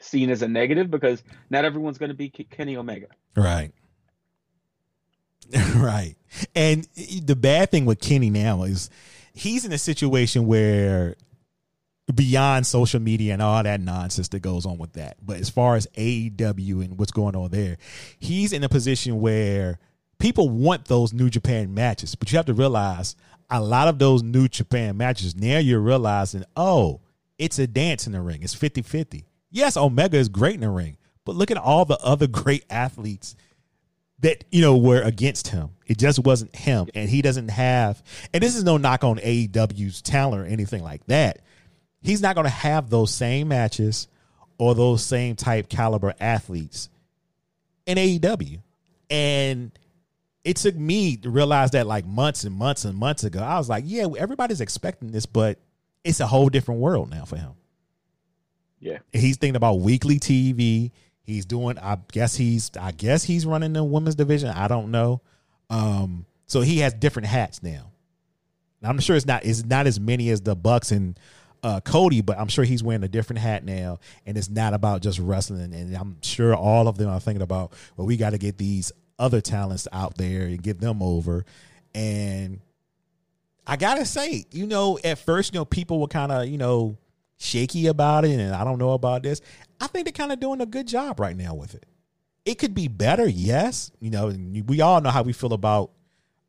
[0.00, 3.08] seen as a negative because not everyone's going to be Kenny Omega.
[3.34, 3.72] Right.
[5.76, 6.14] right.
[6.54, 6.84] And
[7.22, 8.90] the bad thing with Kenny now is
[9.32, 11.16] he's in a situation where
[12.12, 15.16] beyond social media and all that nonsense that goes on with that.
[15.24, 17.78] But as far as AEW and what's going on there,
[18.18, 19.78] he's in a position where
[20.18, 23.16] people want those New Japan matches, but you have to realize
[23.50, 27.00] a lot of those New Japan matches, now you're realizing, oh,
[27.38, 28.42] it's a dance in the ring.
[28.42, 29.24] It's 50 50.
[29.50, 33.36] Yes, Omega is great in the ring, but look at all the other great athletes
[34.20, 35.70] that you know were against him.
[35.86, 38.02] It just wasn't him, and he doesn't have.
[38.32, 41.40] And this is no knock on AEW's talent or anything like that.
[42.04, 44.08] He's not going to have those same matches
[44.58, 46.90] or those same type caliber athletes
[47.86, 48.60] in AEW.
[49.08, 49.72] And
[50.44, 53.40] it took me to realize that like months and months and months ago.
[53.40, 55.58] I was like, yeah, everybody's expecting this, but
[56.04, 57.52] it's a whole different world now for him.
[58.80, 58.98] Yeah.
[59.10, 60.90] He's thinking about weekly TV.
[61.22, 64.50] He's doing I guess he's I guess he's running the women's division.
[64.50, 65.22] I don't know.
[65.70, 67.90] Um so he has different hats now.
[68.82, 71.18] I'm sure it's not it's not as many as the Bucks and
[71.64, 75.00] uh, Cody, but I'm sure he's wearing a different hat now, and it's not about
[75.00, 75.72] just wrestling.
[75.72, 78.92] And I'm sure all of them are thinking about, well, we got to get these
[79.18, 81.46] other talents out there and get them over.
[81.94, 82.60] And
[83.66, 86.98] I gotta say, you know, at first, you know, people were kind of, you know,
[87.38, 89.40] shaky about it, and I don't know about this.
[89.80, 91.86] I think they're kind of doing a good job right now with it.
[92.44, 93.90] It could be better, yes.
[94.00, 94.34] You know,
[94.66, 95.92] we all know how we feel about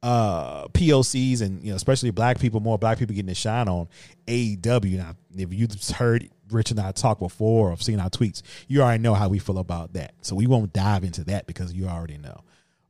[0.05, 3.87] uh POCs and you know, especially black people, more black people getting the shine on
[4.27, 4.97] AEW.
[4.97, 9.01] Now, if you've heard Rich and I talk before or seen our tweets, you already
[9.01, 10.13] know how we feel about that.
[10.21, 12.41] So we won't dive into that because you already know.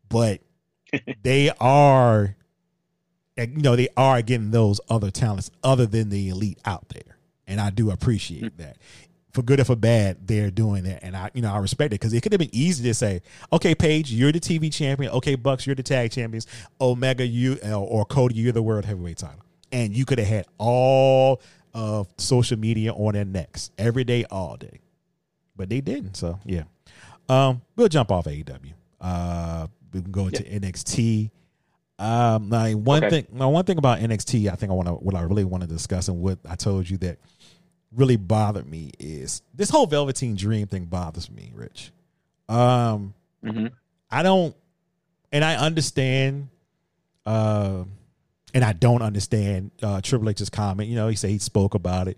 [0.09, 0.41] But
[1.23, 2.35] they are
[3.37, 7.15] you know, they are getting those other talents other than the elite out there
[7.47, 8.61] and I do appreciate mm-hmm.
[8.61, 8.77] that.
[9.35, 10.99] For good or for bad, they're doing it.
[11.03, 13.21] and I, you know, I respect it because it could have been easy to say,
[13.51, 15.11] "Okay, Paige, you're the TV champion.
[15.11, 16.47] Okay, Bucks, you're the tag champions.
[16.79, 19.41] Omega, you or Cody, you're the world heavyweight title."
[19.73, 21.41] And you could have had all
[21.73, 24.79] of social media on their necks every day, all day,
[25.57, 26.15] but they didn't.
[26.15, 26.63] So yeah,
[27.27, 28.71] um, we'll jump off AEW.
[29.01, 31.29] Uh, we can go into NXT.
[31.99, 33.09] Um, now one okay.
[33.21, 35.61] thing, now one thing about NXT, I think I want to, what I really want
[35.63, 37.19] to discuss, and what I told you that
[37.95, 41.91] really bothered me is this whole Velveteen Dream thing bothers me, Rich.
[42.49, 43.67] Um, mm-hmm.
[44.11, 44.55] I don't,
[45.31, 46.49] and I understand,
[47.25, 47.83] uh,
[48.53, 50.89] and I don't understand uh, Triple H's comment.
[50.89, 52.17] You know, he said he spoke about it.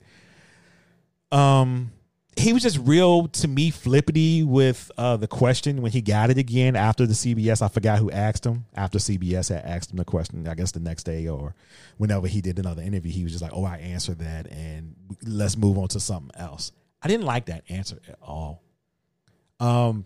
[1.32, 1.92] Um,
[2.38, 6.38] he was just real to me flippity with uh, the question when he got it
[6.38, 7.62] again after the CBS.
[7.62, 10.48] I forgot who asked him after CBS had asked him the question.
[10.48, 11.56] I guess the next day or
[11.98, 14.96] whenever he did another interview, he was just like, "Oh, I answered that, and
[15.26, 16.72] let's move on to something else."
[17.02, 18.62] I didn't like that answer at all.
[19.60, 20.06] Um,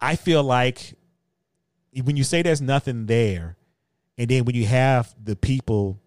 [0.00, 0.94] I feel like
[2.02, 3.56] when you say there's nothing there,
[4.16, 6.00] and then when you have the people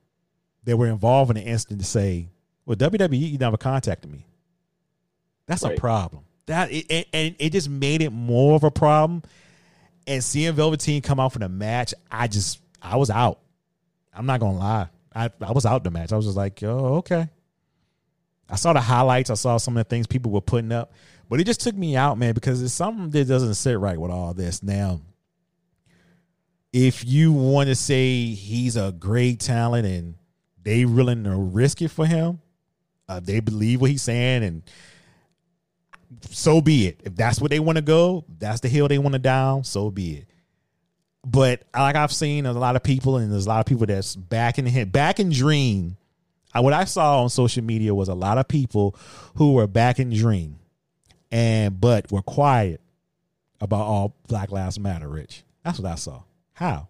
[0.63, 2.30] that were involved in the incident to say,
[2.65, 4.26] "Well, WWE, you never contacted me,"
[5.48, 6.24] that's a problem.
[6.46, 9.24] That it, and it just made it more of a problem.
[10.06, 13.40] And seeing Velveteen come out for the match, I just I was out.
[14.14, 14.88] I'm not gonna lie.
[15.14, 16.14] I, I was out the match.
[16.14, 17.28] I was just like, oh, okay.
[18.50, 19.30] I saw the highlights.
[19.30, 20.94] I saw some of the things people were putting up,
[21.28, 24.12] but it just took me out, man, because it's something that doesn't sit right with
[24.12, 24.64] all this.
[24.64, 25.02] Now,
[26.72, 30.16] if you want to say he's a great talent and
[30.62, 32.40] they willing to risk it for him,
[33.10, 34.64] uh, they believe what he's saying, and
[36.30, 37.02] so be it.
[37.04, 39.63] If that's what they want to go, that's the hill they want to down.
[39.63, 40.26] So be it.
[41.26, 44.15] But like I've seen a lot of people, and there's a lot of people that's
[44.15, 45.98] back in the head, back in Dream.
[46.54, 48.96] I, What I saw on social media was a lot of people
[49.36, 50.60] who were back in Dream,
[51.32, 52.80] and but were quiet
[53.60, 55.10] about all Black Lives Matter.
[55.10, 56.22] Rich, that's what I saw.
[56.54, 56.88] How?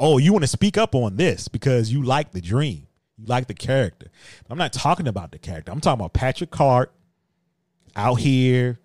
[0.00, 2.86] Oh, you want to speak up on this because you like the dream,
[3.16, 4.08] you like the character.
[4.50, 5.72] I'm not talking about the character.
[5.72, 6.92] I'm talking about Patrick Clark
[7.96, 8.78] out here,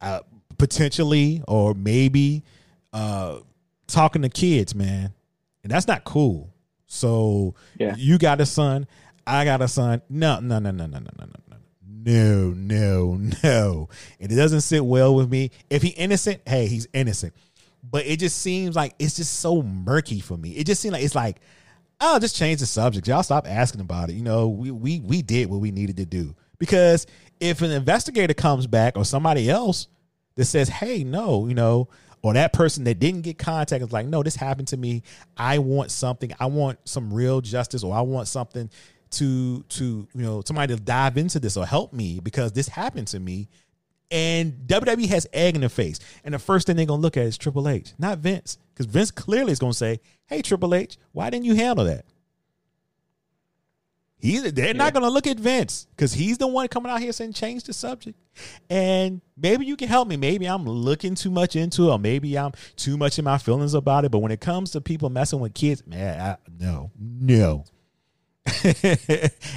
[0.00, 0.20] uh,
[0.56, 2.42] potentially or maybe
[2.92, 3.40] uh,
[3.86, 5.12] talking to kids, man,
[5.62, 6.54] and that's not cool.
[6.86, 7.94] So yeah.
[7.98, 8.86] you got a son,
[9.26, 10.02] I got a son.
[10.08, 11.34] No, no, no, no, no, no, no, no.
[12.06, 13.88] No, no, no.
[14.20, 15.50] And it doesn't sit well with me.
[15.70, 17.32] If he innocent, hey, he's innocent.
[17.82, 20.50] But it just seems like it's just so murky for me.
[20.50, 21.40] It just seems like it's like,
[22.00, 23.08] oh, just change the subject.
[23.08, 24.14] Y'all stop asking about it.
[24.14, 26.34] You know, we we we did what we needed to do.
[26.58, 27.06] Because
[27.40, 29.88] if an investigator comes back or somebody else
[30.36, 31.88] that says, hey, no, you know,
[32.22, 35.02] or that person that didn't get contact is like, no, this happened to me.
[35.36, 36.32] I want something.
[36.40, 38.70] I want some real justice, or I want something
[39.10, 43.08] to to you know somebody to dive into this or help me because this happened
[43.08, 43.48] to me.
[44.10, 47.24] And WWE has egg in their face, and the first thing they're gonna look at
[47.24, 51.30] is Triple H, not Vince, because Vince clearly is gonna say, "Hey, Triple H, why
[51.30, 52.04] didn't you handle that?"
[54.24, 54.72] He, they're yeah.
[54.72, 57.64] not going to look at Vince because he's the one coming out here saying change
[57.64, 58.18] the subject.
[58.70, 60.16] And maybe you can help me.
[60.16, 63.74] Maybe I'm looking too much into it, or maybe I'm too much in my feelings
[63.74, 64.10] about it.
[64.10, 67.66] But when it comes to people messing with kids, man, I, no, no.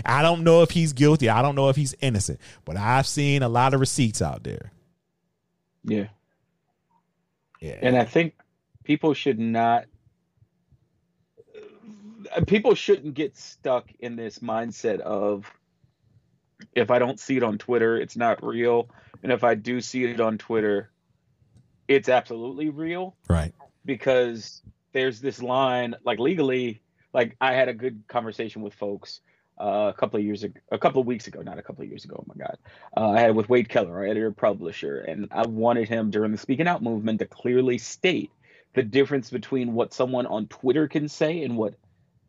[0.06, 1.30] I don't know if he's guilty.
[1.30, 2.42] I don't know if he's innocent.
[2.66, 4.74] But I've seen a lot of receipts out there.
[5.86, 6.08] Yeah.
[7.62, 7.78] Yeah.
[7.82, 8.34] And I think
[8.84, 9.86] people should not
[12.46, 15.46] people shouldn't get stuck in this mindset of
[16.74, 18.90] if I don't see it on Twitter, it's not real,
[19.24, 20.90] and if I do see it on Twitter,
[21.88, 23.16] it's absolutely real.
[23.30, 23.54] Right.
[23.86, 24.62] Because
[24.94, 26.82] there's this line, like legally,
[27.14, 29.22] like I had a good conversation with folks
[29.60, 31.90] uh, a couple of years ago, a couple of weeks ago, not a couple of
[31.90, 32.16] years ago.
[32.20, 32.58] Oh my God,
[32.96, 36.38] uh, I had with Wade Keller, our editor publisher, and I wanted him during the
[36.38, 38.32] speaking out movement to clearly state
[38.74, 41.74] the difference between what someone on Twitter can say and what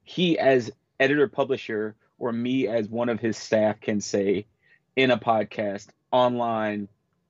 [0.09, 4.47] he as editor publisher or me as one of his staff can say
[4.97, 6.89] in a podcast online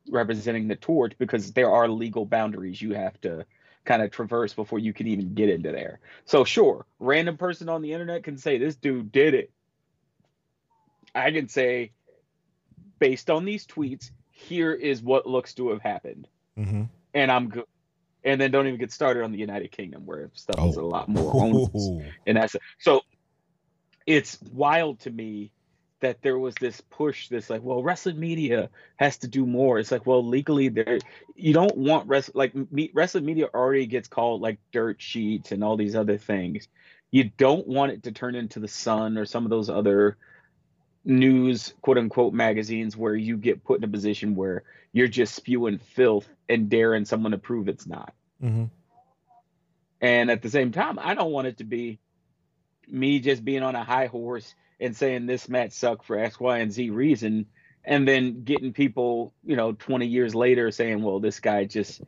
[0.08, 3.44] representing the torch because there are legal boundaries you have to
[3.84, 5.98] kind of traverse before you can even get into there.
[6.24, 9.50] So sure, random person on the internet can say this dude did it.
[11.16, 11.90] I can say
[13.00, 16.28] based on these tweets, here is what looks to have happened.
[16.56, 16.84] Mm-hmm.
[17.12, 17.64] And I'm good
[18.24, 20.68] and then don't even get started on the United Kingdom where stuff oh.
[20.70, 20.88] is a oh.
[20.88, 21.88] lot more onerous.
[22.26, 23.00] and that's so
[24.06, 25.52] it's wild to me
[26.00, 29.90] that there was this push this like well wrestling media has to do more it's
[29.90, 30.98] like well legally there
[31.34, 35.64] you don't want rest like me, wrestling media already gets called like dirt sheets and
[35.64, 36.68] all these other things
[37.10, 40.16] you don't want it to turn into the sun or some of those other
[41.04, 45.78] news quote unquote magazines where you get put in a position where you're just spewing
[45.78, 48.12] filth and daring someone to prove it's not.
[48.42, 48.64] Mm-hmm.
[50.00, 51.98] And at the same time, I don't want it to be
[52.86, 56.58] me just being on a high horse and saying this match sucked for X, Y,
[56.58, 57.46] and Z reason,
[57.84, 62.00] and then getting people, you know, 20 years later saying, well, this guy just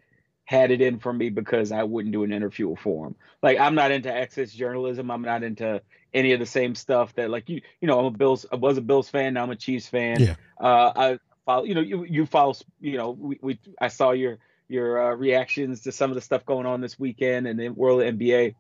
[0.51, 3.15] had it in for me because I wouldn't do an interview for him.
[3.41, 5.09] Like I'm not into access journalism.
[5.09, 5.81] I'm not into
[6.13, 8.77] any of the same stuff that like you you know I'm a Bills I was
[8.77, 9.35] a Bills fan.
[9.35, 10.21] Now I'm a Chiefs fan.
[10.21, 10.35] Yeah.
[10.61, 14.39] Uh, I follow you know you you follow you know we, we I saw your
[14.67, 18.03] your uh, reactions to some of the stuff going on this weekend and the world
[18.03, 18.57] of NBA.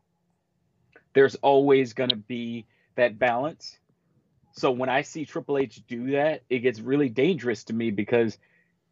[1.12, 3.76] There's always going to be that balance.
[4.52, 8.38] So when I see Triple H do that, it gets really dangerous to me because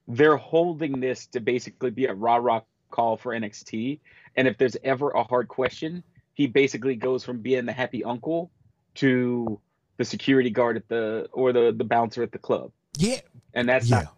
[0.09, 4.01] they're holding this to basically be a rah rah call for NXT.
[4.37, 6.03] And if there's ever a hard question,
[6.35, 8.51] he basically goes from being the happy uncle
[8.97, 9.61] to
[9.97, 12.73] the security guard at the or the the bouncer at the club.
[12.97, 13.21] Yeah,
[13.55, 14.17] and that's yeah, not-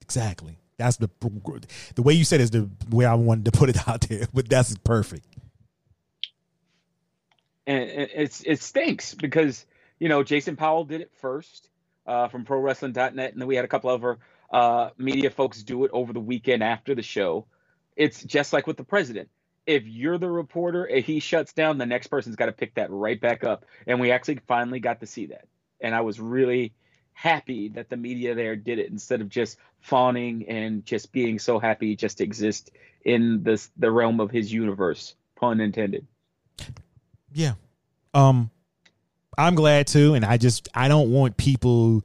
[0.00, 0.58] exactly.
[0.78, 1.10] That's the
[1.94, 4.48] the way you said is the way I wanted to put it out there, but
[4.48, 5.26] that's perfect.
[7.66, 9.64] And it's it stinks because
[10.00, 11.68] you know Jason Powell did it first
[12.06, 14.18] uh, from ProWrestling.net, and then we had a couple other
[14.52, 17.46] uh, media folks do it over the weekend after the show.
[17.96, 19.28] It's just like with the president.
[19.66, 22.90] If you're the reporter and he shuts down, the next person's got to pick that
[22.90, 23.64] right back up.
[23.86, 25.46] And we actually finally got to see that.
[25.80, 26.72] And I was really
[27.12, 31.58] happy that the media there did it instead of just fawning and just being so
[31.58, 32.70] happy just to exist
[33.04, 36.06] in this the realm of his universe, pun intended.
[37.32, 37.54] Yeah.
[38.14, 38.50] Um
[39.36, 42.04] I'm glad too, and I just I don't want people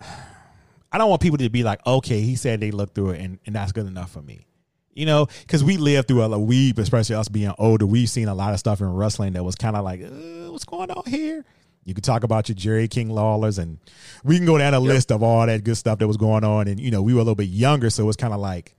[0.00, 3.38] I don't want people to be like, okay, he said they looked through it and,
[3.46, 4.46] and that's good enough for me.
[4.94, 8.28] You know, because we live through a lot, we, especially us being older, we've seen
[8.28, 11.04] a lot of stuff in wrestling that was kind of like, uh, what's going on
[11.06, 11.44] here?
[11.84, 13.78] You could talk about your Jerry King Lawlers, and
[14.22, 14.88] we can go down a yep.
[14.88, 16.68] list of all that good stuff that was going on.
[16.68, 18.74] And you know, we were a little bit younger, so it's kind of like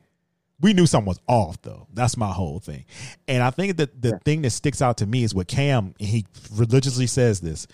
[0.62, 1.88] we knew something was off, though.
[1.93, 2.86] That's my whole thing.
[3.28, 4.17] And I think that the yeah.
[4.23, 7.67] thing that sticks out to me is what Cam he religiously says this: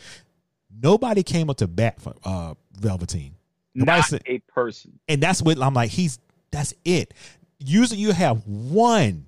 [0.82, 3.36] nobody came up to bat for uh, Velveteen.
[3.75, 4.99] Nobody Not said, a person.
[5.08, 5.91] And that's what I'm like.
[5.91, 6.19] He's
[6.52, 7.13] that's it.
[7.60, 9.28] Usually, you have one,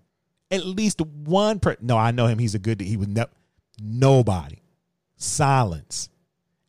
[0.50, 1.60] at least one.
[1.60, 2.40] Per, no, I know him.
[2.40, 2.82] He's a good.
[2.82, 3.26] He was ne-
[3.82, 4.58] nobody
[5.18, 6.10] silence.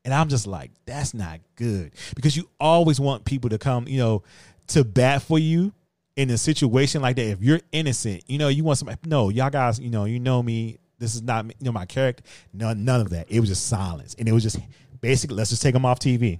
[0.04, 3.98] And I'm just like, that's not good because you always want people to come, you
[3.98, 4.22] know,
[4.68, 5.72] to bat for you
[6.16, 7.26] in a situation like that.
[7.26, 8.98] If you're innocent, you know, you want somebody.
[9.06, 10.78] No, y'all guys, you know, you know me.
[10.98, 12.22] This is not, you know, my character.
[12.52, 13.30] None, none of that.
[13.30, 14.58] It was just silence, and it was just
[15.00, 16.38] basically, let's just take him off TV.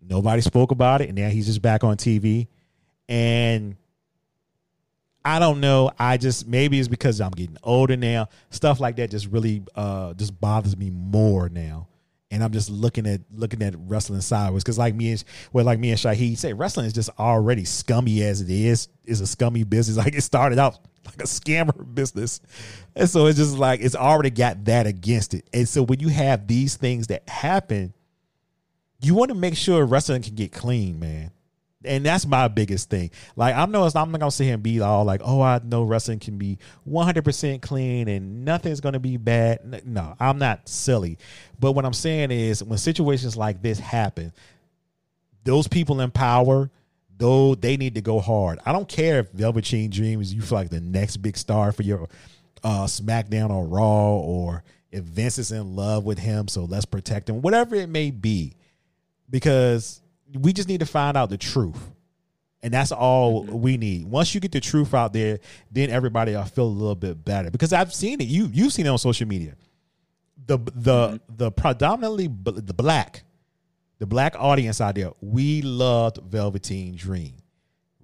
[0.00, 2.46] Nobody spoke about it, and now he's just back on TV,
[3.08, 3.76] and
[5.26, 5.90] I don't know.
[5.98, 8.28] I just maybe it's because I'm getting older now.
[8.50, 11.88] Stuff like that just really uh just bothers me more now.
[12.30, 15.80] And I'm just looking at looking at wrestling sideways because like me and well like
[15.80, 19.64] me and Shahid say wrestling is just already scummy as it is is a scummy
[19.64, 19.96] business.
[20.06, 22.40] Like it started out like a scammer business,
[22.94, 25.48] and so it's just like it's already got that against it.
[25.52, 27.94] And so when you have these things that happen,
[29.02, 31.32] you want to make sure wrestling can get clean, man
[31.86, 33.10] and that's my biggest thing.
[33.36, 35.82] Like I'm no, I'm not gonna sit here and be all like, oh, I know
[35.82, 39.86] wrestling can be 100 percent clean and nothing's gonna be bad.
[39.86, 41.18] No, I'm not silly.
[41.58, 44.32] But what I'm saying is, when situations like this happen,
[45.44, 46.70] those people in power,
[47.16, 48.58] though, they need to go hard.
[48.66, 52.08] I don't care if Velveteen Dreams you feel like the next big star for your
[52.62, 57.28] uh, SmackDown or Raw, or if Vince is in love with him, so let's protect
[57.28, 57.42] him.
[57.42, 58.54] Whatever it may be,
[59.30, 60.02] because
[60.34, 61.90] we just need to find out the truth.
[62.62, 63.60] And that's all mm-hmm.
[63.60, 64.06] we need.
[64.06, 65.38] Once you get the truth out there,
[65.70, 67.50] then everybody will feel a little bit better.
[67.50, 68.24] Because I've seen it.
[68.24, 69.54] You you've seen it on social media.
[70.46, 71.36] The the mm-hmm.
[71.36, 73.22] the predominantly the black,
[73.98, 77.34] the black audience out there, we loved Velveteen Dream.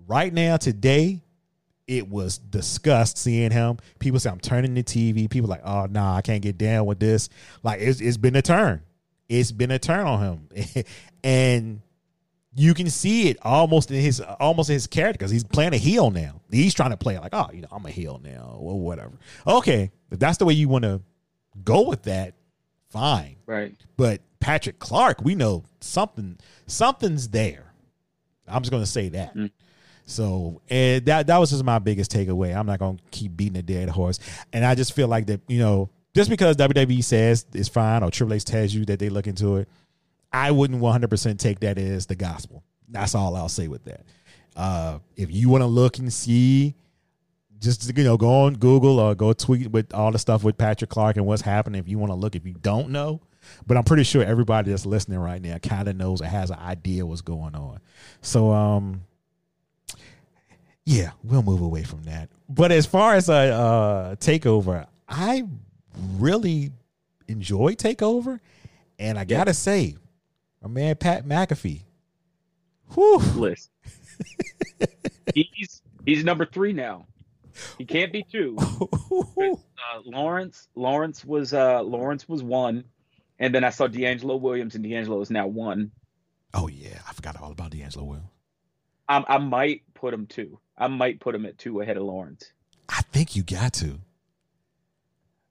[0.06, 1.22] Right now, today,
[1.87, 3.78] it was disgust seeing him.
[3.98, 5.28] People say I'm turning the TV.
[5.28, 7.28] People like, oh no, nah, I can't get down with this.
[7.62, 8.82] Like it's it's been a turn.
[9.28, 10.85] It's been a turn on him,
[11.24, 11.80] and
[12.54, 15.78] you can see it almost in his almost in his character because he's playing a
[15.78, 16.40] heel now.
[16.50, 19.12] He's trying to play like, oh, you know, I'm a heel now or whatever.
[19.46, 21.00] Okay, if that's the way you want to
[21.64, 22.34] go with that,
[22.90, 23.36] fine.
[23.46, 23.74] Right.
[23.96, 27.72] But Patrick Clark, we know something something's there.
[28.46, 29.34] I'm just going to say that.
[29.34, 29.50] Mm.
[30.04, 32.54] So and that that was just my biggest takeaway.
[32.54, 34.18] I'm not going to keep beating a dead horse,
[34.52, 38.10] and I just feel like that you know just because WWE says it's fine or
[38.10, 39.68] Triple H tells you that they look into it
[40.33, 42.62] I wouldn't 100% take that as the gospel.
[42.88, 44.05] That's all I'll say with that.
[44.57, 46.75] Uh, if you want to look and see,
[47.59, 50.90] just you know, go on Google or go tweet with all the stuff with Patrick
[50.90, 51.79] Clark and what's happening.
[51.79, 53.21] If you want to look, if you don't know,
[53.66, 56.59] but I'm pretty sure everybody that's listening right now kind of knows or has an
[56.59, 57.81] idea what's going on.
[58.21, 59.03] So, um,
[60.85, 62.29] yeah, we'll move away from that.
[62.49, 65.45] But as far as a uh, takeover, I
[66.18, 66.73] really
[67.29, 68.40] enjoy takeover,
[68.99, 69.97] and I gotta say,
[70.62, 71.83] my man Pat McAfee.
[72.94, 73.18] Whew.
[73.37, 73.70] List.
[75.35, 77.07] he's he's number three now.
[77.78, 78.57] He can't be two.
[79.95, 82.84] Uh, Lawrence Lawrence was uh Lawrence was one,
[83.41, 85.91] and then I saw DeAngelo Williams, and DeAngelo is now one.
[86.55, 88.28] Oh yeah, I forgot all about DeAngelo Williams.
[89.09, 90.61] I, I might put him two.
[90.78, 92.53] I might put him at two ahead of Lawrence.
[92.89, 93.99] I think you got to.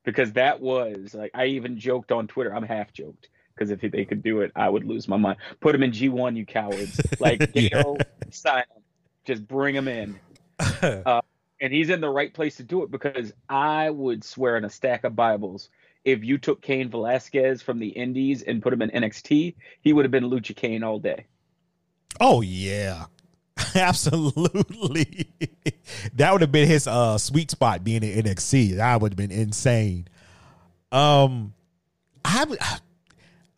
[0.05, 2.55] Because that was like I even joked on Twitter.
[2.55, 5.37] I'm half joked because if they could do it, I would lose my mind.
[5.59, 6.99] Put them in G1, you cowards!
[7.19, 7.83] Like, yeah.
[8.31, 8.83] sign them.
[9.25, 10.19] Just bring them in.
[10.81, 11.21] Uh,
[11.59, 14.69] and he's in the right place to do it because I would swear in a
[14.69, 15.69] stack of Bibles
[16.03, 20.05] if you took Cain Velasquez from the Indies and put him in NXT, he would
[20.05, 21.25] have been Lucha Kane all day.
[22.19, 23.05] Oh yeah.
[23.75, 25.29] Absolutely.
[26.15, 28.77] that would have been his uh sweet spot being in NXT.
[28.77, 30.07] That would have been insane.
[30.91, 31.53] Um
[32.25, 32.45] I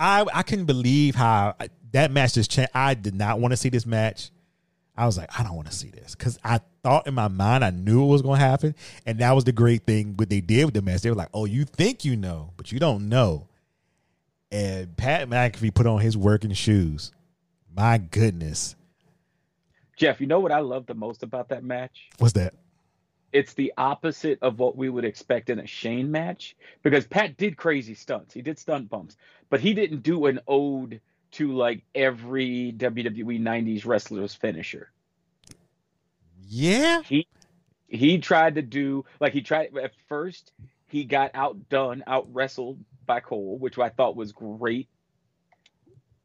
[0.04, 1.56] I I couldn't believe how
[1.94, 2.72] that match just changed.
[2.76, 4.32] I did not want to see this match.
[4.96, 7.64] I was like, I don't want to see this because I thought in my mind
[7.64, 8.76] I knew it was going to happen,
[9.06, 10.16] and that was the great thing.
[10.18, 12.72] What they did with the match, they were like, "Oh, you think you know, but
[12.72, 13.48] you don't know."
[14.52, 17.12] And Pat McAfee put on his working shoes.
[17.76, 18.76] My goodness,
[19.98, 22.10] Jeff, you know what I love the most about that match?
[22.18, 22.54] what's that?
[23.34, 27.58] It's the opposite of what we would expect in a Shane match because Pat did
[27.58, 28.34] crazy stunts.
[28.34, 29.18] He did stunt bumps,
[29.50, 34.92] but he didn't do an ode to like every WWE 90s wrestler's finisher.
[36.48, 37.28] Yeah, He
[37.88, 40.52] he tried to do like he tried at first
[40.88, 44.88] he got outdone, out wrestled by Cole, which I thought was great.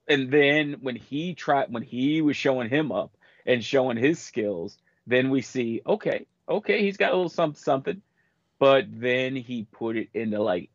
[0.06, 4.76] And then when he tried when he was showing him up and showing his skills,
[5.06, 8.02] then we see, okay, okay, he's got a little something something.
[8.58, 10.70] But then he put it into like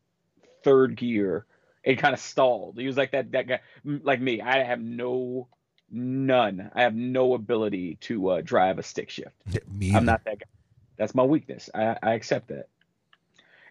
[0.63, 1.45] third gear
[1.83, 2.77] and kind of stalled.
[2.77, 4.41] He was like that that guy like me.
[4.41, 5.47] I have no
[5.91, 6.71] none.
[6.73, 9.35] I have no ability to uh, drive a stick shift.
[9.71, 9.93] me.
[9.93, 10.45] I'm not that guy.
[10.97, 11.69] That's my weakness.
[11.73, 12.67] I, I accept that.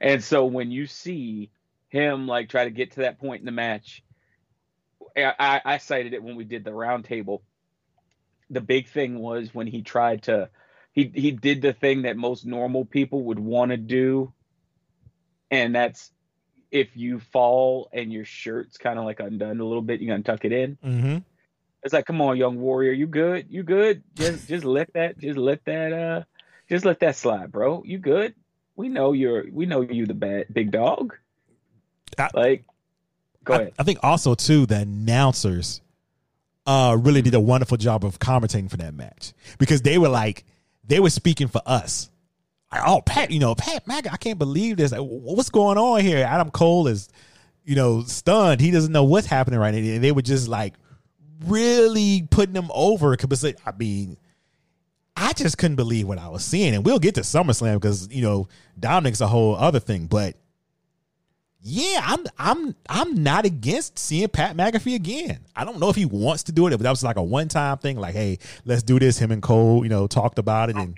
[0.00, 1.50] And so when you see
[1.88, 4.03] him like try to get to that point in the match,
[5.16, 7.42] I, I, I cited it when we did the round table.
[8.50, 10.50] The big thing was when he tried to
[10.93, 14.32] he he did the thing that most normal people would want to do.
[15.51, 16.11] And that's
[16.70, 20.22] if you fall and your shirt's kind of like undone a little bit, you're gonna
[20.22, 20.78] tuck it in.
[20.84, 21.18] Mm-hmm.
[21.82, 23.47] It's like, come on, young warrior, you good?
[23.51, 24.03] You good?
[24.14, 26.22] Just just let that just let that uh
[26.68, 27.82] just let that slide, bro.
[27.84, 28.34] You good?
[28.76, 31.14] We know you're we know you the bad big dog.
[32.18, 32.64] I- like
[33.45, 33.72] go I, ahead.
[33.78, 35.80] I think also too the announcers
[36.66, 40.45] uh really did a wonderful job of commentating for that match because they were like
[40.84, 42.10] they were speaking for us.
[42.70, 44.92] Like, oh, Pat, you know, Pat Mac, I can't believe this.
[44.92, 46.24] Like, what's going on here?
[46.24, 47.08] Adam Cole is,
[47.64, 48.60] you know, stunned.
[48.60, 49.80] He doesn't know what's happening right now.
[49.80, 50.74] And they were just like
[51.44, 53.10] really putting him over.
[53.10, 54.16] Because I mean,
[55.14, 56.74] I just couldn't believe what I was seeing.
[56.74, 60.06] And we'll get to SummerSlam because you know Dominic's a whole other thing.
[60.06, 60.36] But
[61.62, 65.40] yeah, I'm I'm I'm not against seeing Pat McAfee again.
[65.54, 66.72] I don't know if he wants to do it.
[66.72, 69.18] If that was like a one time thing, like hey, let's do this.
[69.18, 70.94] Him and Cole, you know, talked about it, and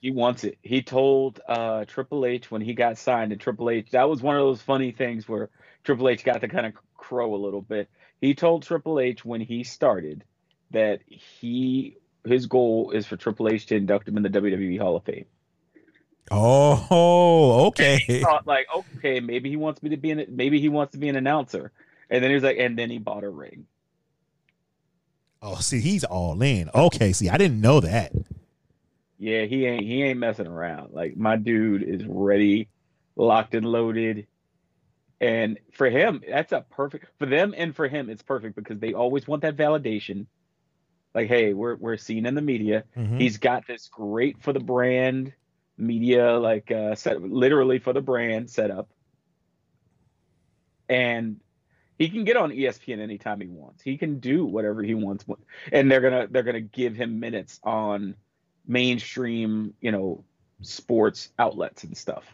[0.00, 0.58] he wants it.
[0.62, 3.90] He told uh Triple H when he got signed to Triple H.
[3.92, 5.50] That was one of those funny things where
[5.84, 7.88] Triple H got to kind of crow a little bit.
[8.20, 10.24] He told Triple H when he started
[10.72, 14.96] that he his goal is for Triple H to induct him in the WWE Hall
[14.96, 15.26] of Fame.
[16.30, 20.92] Oh, okay, thought like, okay, maybe he wants me to be an maybe he wants
[20.92, 21.72] to be an announcer.
[22.10, 23.66] And then he was like, and then he bought a ring.
[25.42, 26.70] oh, see, he's all in.
[26.74, 28.12] Okay, see, I didn't know that.
[29.18, 30.92] Yeah, he ain't he ain't messing around.
[30.92, 32.68] Like my dude is ready,
[33.16, 34.26] locked and loaded.
[35.20, 38.92] And for him, that's a perfect for them and for him, it's perfect because they
[38.94, 40.26] always want that validation.
[41.14, 42.84] Like, hey, we're we're seen in the media.
[42.96, 43.20] Mhm.
[43.20, 45.32] He's got this great for the brand
[45.78, 48.88] media, like uh set literally for the brand set up,
[50.88, 51.40] And
[51.98, 53.82] he can get on ESPN anytime he wants.
[53.82, 55.24] He can do whatever he wants.
[55.72, 58.14] And they're gonna they're gonna give him minutes on
[58.66, 60.24] mainstream, you know,
[60.62, 62.24] sports outlets and stuff.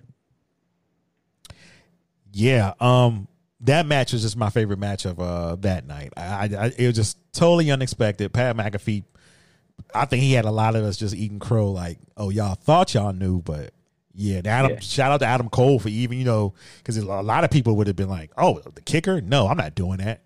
[2.32, 3.28] Yeah, um,
[3.60, 6.12] that match was just my favorite match of uh that night.
[6.16, 8.32] I, I, it was just totally unexpected.
[8.32, 9.04] Pat McAfee,
[9.94, 11.70] I think he had a lot of us just eating crow.
[11.70, 13.72] Like, oh, y'all thought y'all knew, but
[14.14, 14.72] yeah, Adam.
[14.72, 14.78] Yeah.
[14.80, 17.86] Shout out to Adam Cole for even you know because a lot of people would
[17.88, 19.20] have been like, oh, the kicker?
[19.20, 20.20] No, I'm not doing that.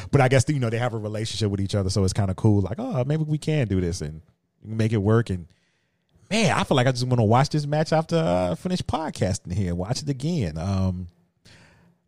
[0.10, 2.30] but I guess you know they have a relationship with each other, so it's kind
[2.30, 2.60] of cool.
[2.62, 4.22] Like, oh, maybe we can do this and
[4.62, 5.46] make it work and.
[6.30, 8.80] Man, I feel like I just want to watch this match after uh, I finish
[8.80, 9.74] podcasting here.
[9.74, 10.56] Watch it again.
[10.56, 11.08] Um,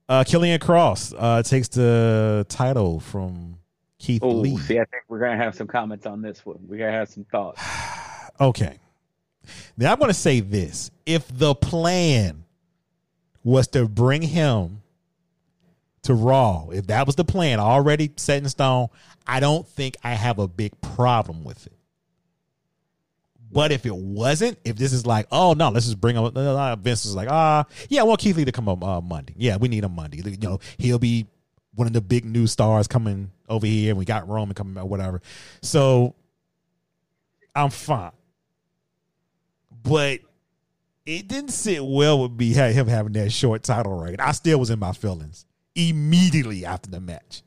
[0.09, 3.59] uh, Karrion Kross uh, takes the title from
[4.07, 4.57] Keith Oh, Lee.
[4.59, 6.59] see, I think we're gonna have some comments on this one.
[6.69, 7.61] We're gonna have some thoughts.
[8.39, 8.79] Okay.
[9.79, 12.45] Now I'm going to say this: if the plan
[13.43, 14.83] was to bring him
[16.03, 18.89] to Raw, if that was the plan already set in stone,
[19.27, 21.73] I don't think I have a big problem with it.
[23.51, 26.25] But if it wasn't, if this is like, oh no, let's just bring him.
[26.37, 29.33] Uh, Vince is like, ah, yeah, I want Keith Lee to come up uh, Monday.
[29.39, 30.19] Yeah, we need him Monday.
[30.19, 31.27] You know, he'll be
[31.77, 34.87] one of the big new stars coming over here, and we got Roman coming, or
[34.89, 35.23] whatever.
[35.63, 36.15] So
[37.55, 38.11] I'm fine,
[39.83, 40.21] but
[41.05, 44.17] it didn't sit well with me him having that short title reign.
[44.19, 47.43] I still was in my feelings immediately after the match,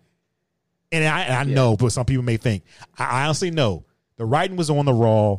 [0.92, 1.56] and I, and I Yeah.
[1.56, 2.64] know, but some people may think
[2.98, 3.84] I I honestly know
[4.18, 5.38] The writing was on the Raw.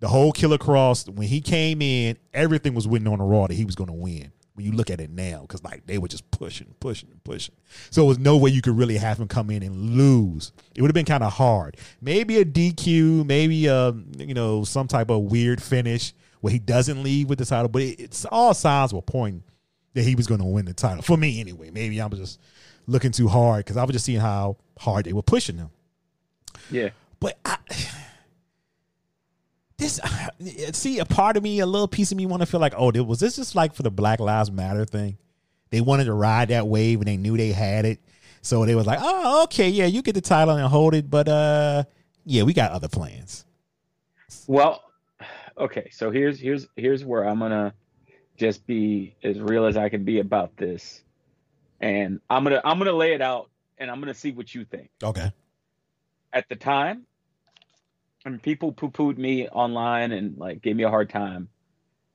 [0.00, 3.54] The whole Killer Kross when he came in, everything was written on the Raw that
[3.54, 4.32] he was going to win.
[4.60, 7.54] When you look at it now, because like they were just pushing, pushing, pushing.
[7.88, 10.52] So it was no way you could really have him come in and lose.
[10.74, 11.78] It would have been kind of hard.
[12.02, 17.02] Maybe a DQ, maybe a you know some type of weird finish where he doesn't
[17.02, 17.68] leave with the title.
[17.68, 19.44] But it, it's all signs were pointing
[19.94, 21.70] that he was going to win the title for me anyway.
[21.70, 22.38] Maybe I'm just
[22.86, 25.70] looking too hard because I was just seeing how hard they were pushing him.
[26.70, 27.56] Yeah, but I,
[29.80, 30.00] this
[30.72, 32.90] see a part of me, a little piece of me, want to feel like, oh,
[33.02, 35.18] was this just like for the Black Lives Matter thing?
[35.70, 38.00] They wanted to ride that wave and they knew they had it,
[38.42, 41.28] so they was like, oh, okay, yeah, you get the title and hold it, but
[41.28, 41.84] uh,
[42.24, 43.44] yeah, we got other plans.
[44.46, 44.82] Well,
[45.58, 47.74] okay, so here's here's here's where I'm gonna
[48.36, 51.02] just be as real as I can be about this,
[51.80, 54.90] and I'm gonna I'm gonna lay it out, and I'm gonna see what you think.
[55.02, 55.30] Okay.
[56.32, 57.06] At the time,
[58.24, 61.48] and people poo pooed me online and like gave me a hard time.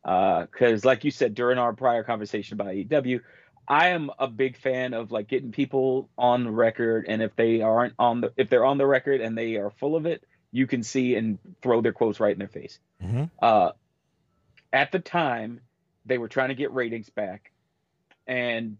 [0.03, 3.22] Because, uh, like you said during our prior conversation about AEW,
[3.68, 7.62] I am a big fan of like getting people on the record, and if they
[7.62, 10.68] aren't on the if they're on the record and they are full of it, you
[10.68, 12.80] can see and throw their quotes right in their face.
[13.03, 13.24] Mm-hmm.
[13.41, 13.72] Uh,
[14.72, 15.62] at the time,
[16.06, 17.51] they were trying to get ratings back,
[18.28, 18.78] and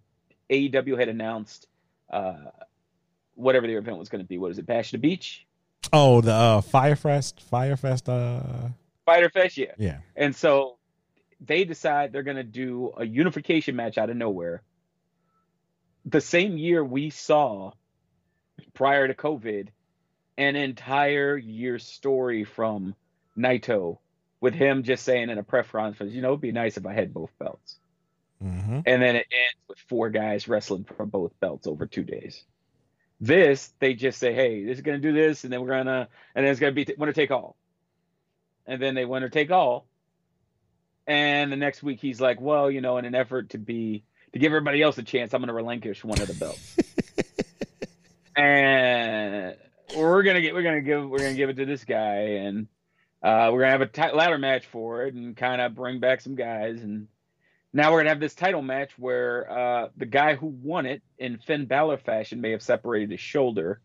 [0.52, 1.68] AEW had announced
[2.12, 2.36] uh,
[3.34, 4.38] whatever their event was going to be.
[4.38, 5.48] What is it, Bash the Beach?
[5.94, 8.70] Oh, the uh, Fyter Fest, Firefest, uh,
[9.06, 9.98] Fyter Fest, yeah, yeah.
[10.16, 10.78] And so
[11.40, 14.62] they decide they're going to do a unification match out of nowhere.
[16.06, 17.72] The same year we saw,
[18.74, 19.70] prior to COVID,
[20.38, 22.96] an entire year story from
[23.38, 24.00] Naito
[24.42, 26.94] with him just saying in a press conference, you know, it'd be nice if I
[26.94, 27.78] had both belts.
[28.44, 28.82] Mm-hmm.
[28.86, 32.44] And then it ends with four guys wrestling for both belts over two days.
[33.20, 35.86] This, they just say, hey, this is going to do this, and then we're going
[35.86, 37.56] to, and then it's going to be t- winner take all.
[38.68, 39.86] And then they winner take all.
[41.08, 44.04] And the next week he's like, well, you know, in an effort to be,
[44.34, 46.78] to give everybody else a chance, I'm going to relinquish one of the belts.
[48.36, 49.56] and
[49.96, 51.86] we're going to get, we're going to give, we're going to give it to this
[51.86, 52.40] guy.
[52.40, 52.68] And
[53.22, 56.00] uh, we're going to have a t- ladder match for it and kind of bring
[56.00, 56.82] back some guys.
[56.82, 57.08] And,
[57.76, 61.38] now we're gonna have this title match where uh, the guy who won it in
[61.40, 63.82] Finn Balor fashion may have separated his shoulder.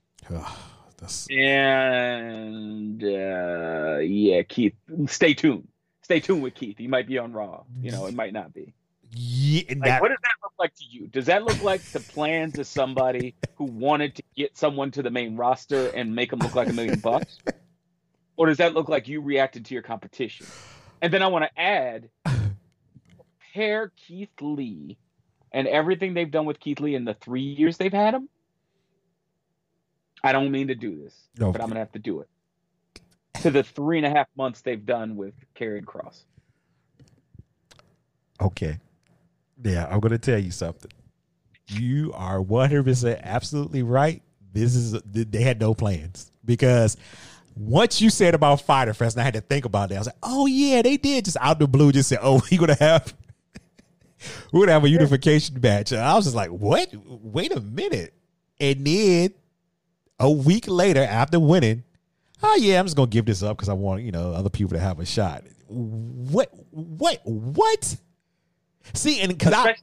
[0.99, 1.29] That's...
[1.29, 4.75] And uh, yeah, Keith,
[5.07, 5.67] stay tuned.
[6.03, 6.79] Stay tuned with Keith.
[6.79, 7.65] He might be on Raw.
[7.83, 8.75] You know, it might not be.
[9.11, 11.09] Yeah, Like, that, what does that look like to you?
[11.09, 15.11] Does that look like the plans of somebody who wanted to get someone to the
[15.11, 17.39] main roster and make them look like a million bucks?
[18.37, 20.47] Or does that look like you reacted to your competition?
[21.03, 22.09] And then I want to add
[23.53, 24.97] compare Keith Lee
[25.53, 28.29] and everything they've done with Keith Lee in the three years they've had him.
[30.23, 31.51] I don't mean to do this, No.
[31.53, 32.29] but I'm gonna have to do it.
[33.43, 36.25] To the three and a half months they've done with Karrion Kross.
[38.41, 38.79] okay.
[39.63, 40.91] Yeah, I'm gonna tell you something.
[41.69, 44.23] You are 100 percent absolutely right.
[44.53, 46.97] This is they had no plans because
[47.57, 49.97] once you said about Fyter Fest, and I had to think about that.
[49.97, 52.57] I was like, oh yeah, they did just out the blue just say, oh, we
[52.57, 53.15] gonna have
[54.53, 55.93] we're gonna have a unification match.
[55.93, 56.93] And I was just like, what?
[57.05, 58.15] Wait a minute.
[58.59, 59.35] And then
[60.19, 61.85] a week later, after winning,
[62.43, 64.73] oh yeah, I'm just gonna give this up because I want you know other people
[64.75, 65.45] to have a shot.
[65.69, 66.51] What?
[66.71, 67.21] What?
[67.25, 67.97] What?
[68.95, 69.77] See, and because I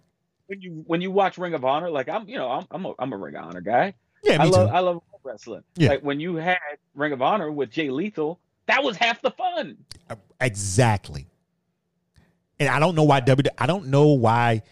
[0.47, 2.93] when you when you watch Ring of Honor, like I'm, you know, I'm I'm a,
[2.99, 3.93] I'm a Ring of Honor guy.
[4.23, 4.75] yeah, I love too.
[4.75, 5.63] I love wrestling.
[5.75, 5.89] Yeah.
[5.89, 6.57] Like when you had
[6.95, 9.77] Ring of Honor with Jay Lethal, that was half the fun.
[10.09, 11.27] Uh, exactly.
[12.59, 13.49] And I don't know why W.
[13.57, 14.63] I don't know why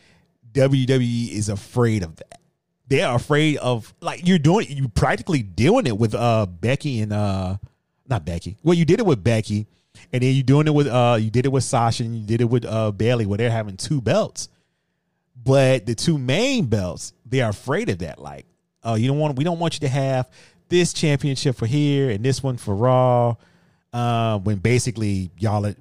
[0.54, 2.40] WWE is afraid of that.
[2.88, 4.68] They're afraid of like you're doing.
[4.70, 7.58] You practically doing it with uh Becky and uh
[8.08, 8.58] not Becky.
[8.64, 9.68] Well, you did it with Becky,
[10.14, 12.42] and then you're doing it with uh you did it with Sasha and you did
[12.42, 14.50] it with uh Bayley, where they're having two belts.
[15.44, 18.20] But the two main belts, they are afraid of that.
[18.20, 18.46] Like,
[18.84, 20.30] oh, you don't want we don't want you to have
[20.70, 23.36] this championship for here and this one for Raw.
[23.94, 25.74] Uh, when basically y'all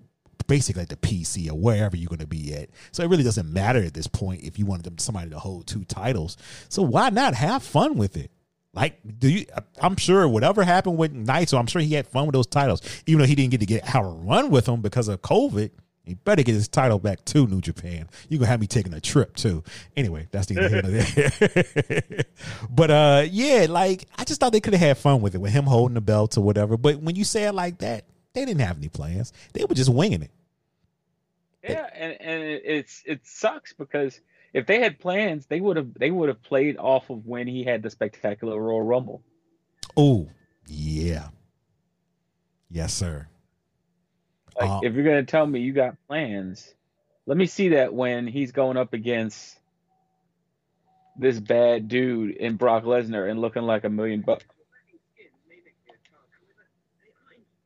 [0.47, 2.71] basically at the PC or wherever you're going to be at.
[2.93, 5.85] So it really doesn't matter at this point if you wanted somebody to hold two
[5.85, 6.37] titles.
[6.69, 8.31] So why not have fun with it?
[8.75, 9.47] Like, do you?
[9.81, 13.21] I'm sure whatever happened with Naito, I'm sure he had fun with those titles, even
[13.21, 15.71] though he didn't get to get out a run with them because of COVID.
[16.05, 18.09] He better get his title back to New Japan.
[18.29, 19.65] You gonna have me taking a trip too.
[19.97, 20.93] Anyway, that's the end of
[22.05, 22.25] there.
[22.71, 25.53] but uh, yeah, like I just thought they could have had fun with it with
[25.53, 26.77] him holding the belt or whatever.
[26.77, 28.05] But when you say it like that,
[28.35, 29.33] they didn't have any plans.
[29.53, 30.31] They were just winging it.
[31.63, 34.21] Yeah, and and it's it sucks because
[34.53, 37.65] if they had plans, they would have they would have played off of when he
[37.65, 39.23] had the spectacular Royal Rumble.
[39.97, 40.29] Oh,
[40.67, 41.29] yeah.
[42.71, 43.29] Yes, sir.
[44.61, 46.75] Like, Uh, if you're gonna tell me you got plans,
[47.27, 49.59] let me see that when he's going up against
[51.17, 54.45] this bad dude in Brock Lesnar and looking like a million bucks.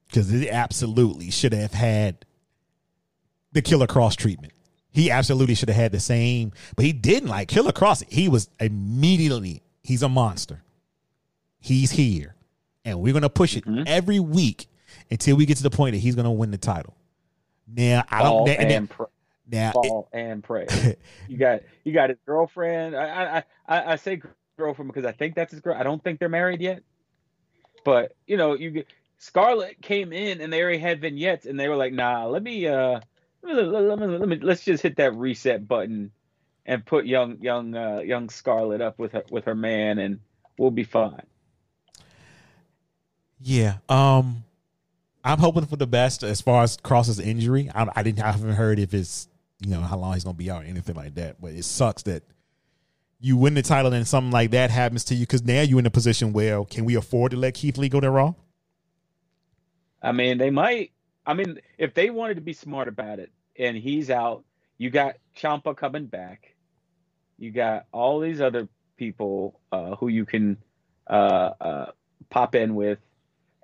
[0.08, 2.24] Because it absolutely should have had
[3.52, 4.52] the Killer Kross treatment.
[4.90, 7.28] He absolutely should have had the same, but he didn't.
[7.28, 9.62] Like Killer Kross, he was immediately.
[9.82, 10.62] He's a monster.
[11.60, 12.34] He's here,
[12.84, 13.84] and we're gonna push it Mhm.
[13.86, 14.66] every week
[15.10, 16.94] until we get to the point that he's gonna win the title.
[17.66, 18.48] Now I don't.
[18.48, 19.04] and, And, pr-
[19.50, 20.66] now it- fall and pray.
[21.28, 22.96] You got you got his girlfriend.
[22.96, 24.20] I I I, I say
[24.56, 25.76] girlfriend because I think that's his girl.
[25.78, 26.82] I don't think they're married yet.
[27.84, 28.84] But you know, you
[29.18, 32.42] get Scarlett came in and they already had vignettes and they were like, nah, let
[32.42, 33.00] me uh
[33.42, 36.10] let me, let me, let me let's just hit that reset button
[36.66, 40.20] and put young young uh young Scarlett up with her with her man and
[40.58, 41.22] we'll be fine.
[43.40, 43.78] Yeah.
[43.88, 44.44] Um,
[45.24, 47.70] I'm hoping for the best as far as Kross's injury.
[47.74, 48.22] I, I didn't.
[48.22, 49.28] I haven't heard if it's
[49.60, 51.40] you know how long he's gonna be out or anything like that.
[51.40, 52.22] But it sucks that
[53.20, 55.86] you win the title and something like that happens to you because now you're in
[55.86, 58.34] a position where can we afford to let Keith Lee go to Raw?
[60.02, 60.92] I mean, they might.
[61.26, 64.44] I mean, if they wanted to be smart about it, and he's out,
[64.78, 66.54] you got Ciampa coming back.
[67.38, 70.58] You got all these other people uh, who you can
[71.08, 71.90] uh, uh,
[72.30, 72.98] pop in with,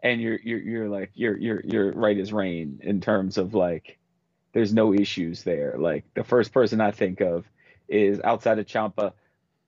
[0.03, 3.99] and you're you're you're like you're you're you're right as rain in terms of like
[4.55, 5.77] there's no issues there.
[5.79, 7.47] Like the first person I think of
[7.89, 9.13] is outside of Ciampa,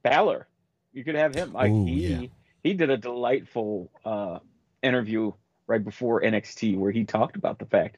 [0.03, 0.49] Balor.
[0.93, 1.53] You could have him.
[1.53, 2.27] Like Ooh, he yeah.
[2.63, 4.41] he did a delightful uh,
[4.83, 5.33] interview
[5.67, 7.97] right before NXT where he talked about the fact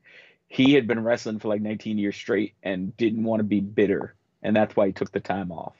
[0.48, 4.14] he had been wrestling for like 19 years straight and didn't want to be bitter,
[4.42, 5.74] and that's why he took the time off.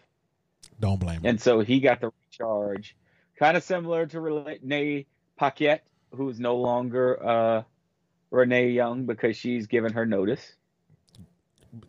[0.79, 1.27] Don't blame him.
[1.27, 2.95] And so he got the recharge,
[3.39, 5.85] kind of similar to Renee Paquette,
[6.15, 7.63] who's no longer uh,
[8.31, 10.55] Renee Young because she's given her notice.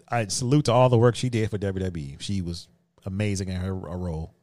[0.07, 2.19] I salute to all the work she did for WWE.
[2.21, 2.67] She was
[3.05, 4.33] amazing in her uh, role.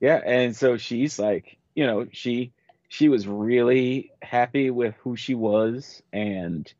[0.00, 2.52] Yeah, and so she's like, you know, she
[2.92, 6.72] she was really happy with who she was and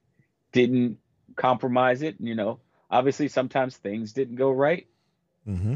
[0.52, 0.98] didn't
[1.36, 2.16] compromise it.
[2.20, 2.60] You know,
[2.90, 4.88] obviously sometimes things didn't go right,
[5.48, 5.74] Mm-hmm.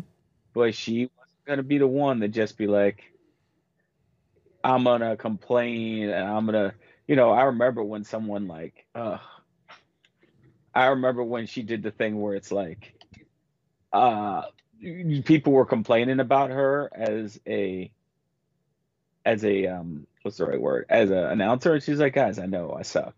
[0.54, 3.02] but she wasn't gonna be the one to just be like,
[4.64, 6.74] I'm gonna complain and I'm gonna,
[7.06, 9.18] you know, I remember when someone like, uh,
[10.74, 12.94] I remember when she did the thing where it's like,
[13.92, 14.42] uh,
[15.24, 17.92] people were complaining about her as a,
[19.24, 22.46] as a, um, what's the right word, as an announcer, and she's like, guys, I
[22.46, 23.16] know I suck.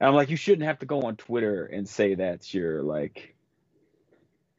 [0.00, 3.36] And I'm like, you shouldn't have to go on Twitter and say that's your like,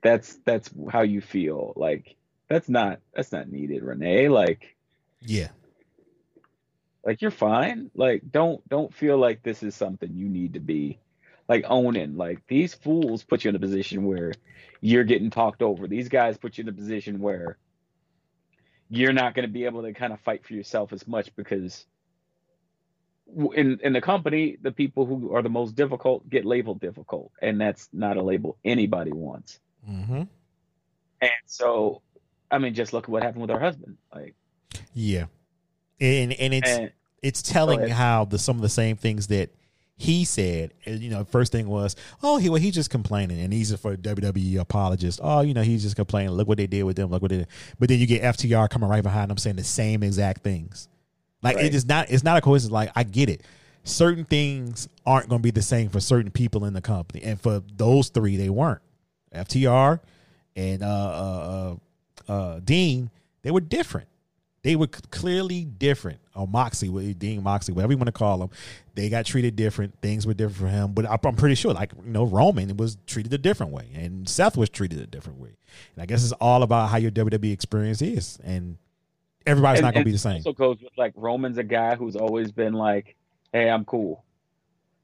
[0.03, 1.73] that's that's how you feel.
[1.77, 2.17] Like,
[2.49, 4.29] that's not that's not needed, Renee.
[4.29, 4.77] Like,
[5.21, 5.49] Yeah.
[7.05, 10.99] like you're fine like don't don't feel like this is something you need to be
[11.49, 14.33] like owning like these fools put you in a position where
[14.81, 17.57] you're getting talked over these guys put you in a position where
[18.89, 21.85] you're not going to be able to kind of fight for yourself as much because
[23.55, 27.59] in in the company the people who are the most difficult get labeled difficult and
[27.59, 29.59] that's not a label anybody wants
[29.89, 30.23] Mm-hmm.
[31.21, 32.01] and so
[32.49, 34.35] i mean just look at what happened with our husband like
[34.93, 35.25] Yeah.
[35.99, 39.49] And and it's and it's telling how the some of the same things that
[39.97, 40.73] he said.
[40.85, 43.77] and, You know, first thing was, oh, he well, he's just complaining, and he's a
[43.77, 45.19] for WWE apologist.
[45.23, 46.31] Oh, you know, he's just complaining.
[46.31, 47.09] Look what they did with them.
[47.09, 47.47] Look what they did.
[47.79, 50.87] But then you get FTR coming right behind him saying the same exact things.
[51.41, 51.65] Like Right.
[51.65, 52.09] it is not.
[52.09, 52.73] It's not a coincidence.
[52.73, 53.43] Like I get it.
[53.83, 57.39] Certain things aren't going to be the same for certain people in the company, and
[57.39, 58.81] for those three, they weren't.
[59.33, 59.99] FTR
[60.55, 61.75] and uh, uh,
[62.27, 63.11] uh, uh, Dean,
[63.43, 64.07] they were different.
[64.65, 66.17] They were clearly different.
[66.35, 68.49] Oh, or Moxie, Dean Moxie, whatever you want to call them,
[68.95, 69.93] they got treated different.
[70.01, 70.91] Things were different for him.
[70.93, 74.57] But I'm pretty sure, like you know, Roman was treated a different way, and Seth
[74.57, 75.51] was treated a different way.
[75.95, 78.77] And I guess it's all about how your WWE experience is, and
[79.45, 80.37] everybody's And- not going to be the same.
[80.37, 83.15] Also goes with like Roman's a guy who's always been like,
[83.53, 84.23] "Hey, I'm cool.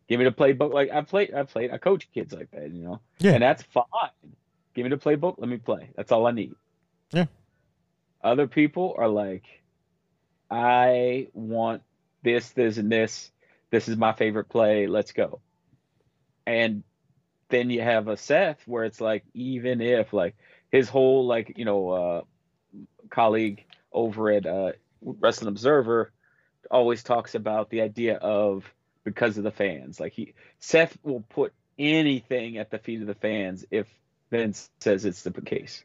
[0.10, 2.84] Give me the playbook." Like I played, I played, I coach kids like that, you
[2.84, 3.34] know, Yeah.
[3.34, 3.86] and that's fine.
[4.74, 5.36] Give me the playbook.
[5.38, 5.92] Let me play.
[5.96, 6.56] That's all I need.
[7.14, 7.26] Yeah.
[8.24, 9.46] Other people are like,
[10.50, 11.82] I want
[12.24, 13.32] this, this, and this.
[13.72, 14.88] This is my favorite play.
[14.88, 15.40] Let's go.
[16.46, 16.84] And
[17.50, 20.36] then you have a Seth where it's like, even if like
[20.72, 22.22] his whole like you know uh,
[23.10, 26.12] colleague over at uh, Wrestling Observer
[26.70, 28.64] always talks about the idea of
[29.04, 30.00] because of the fans.
[30.00, 33.88] Like he Seth will put anything at the feet of the fans if
[34.32, 35.84] Vince says it's the case.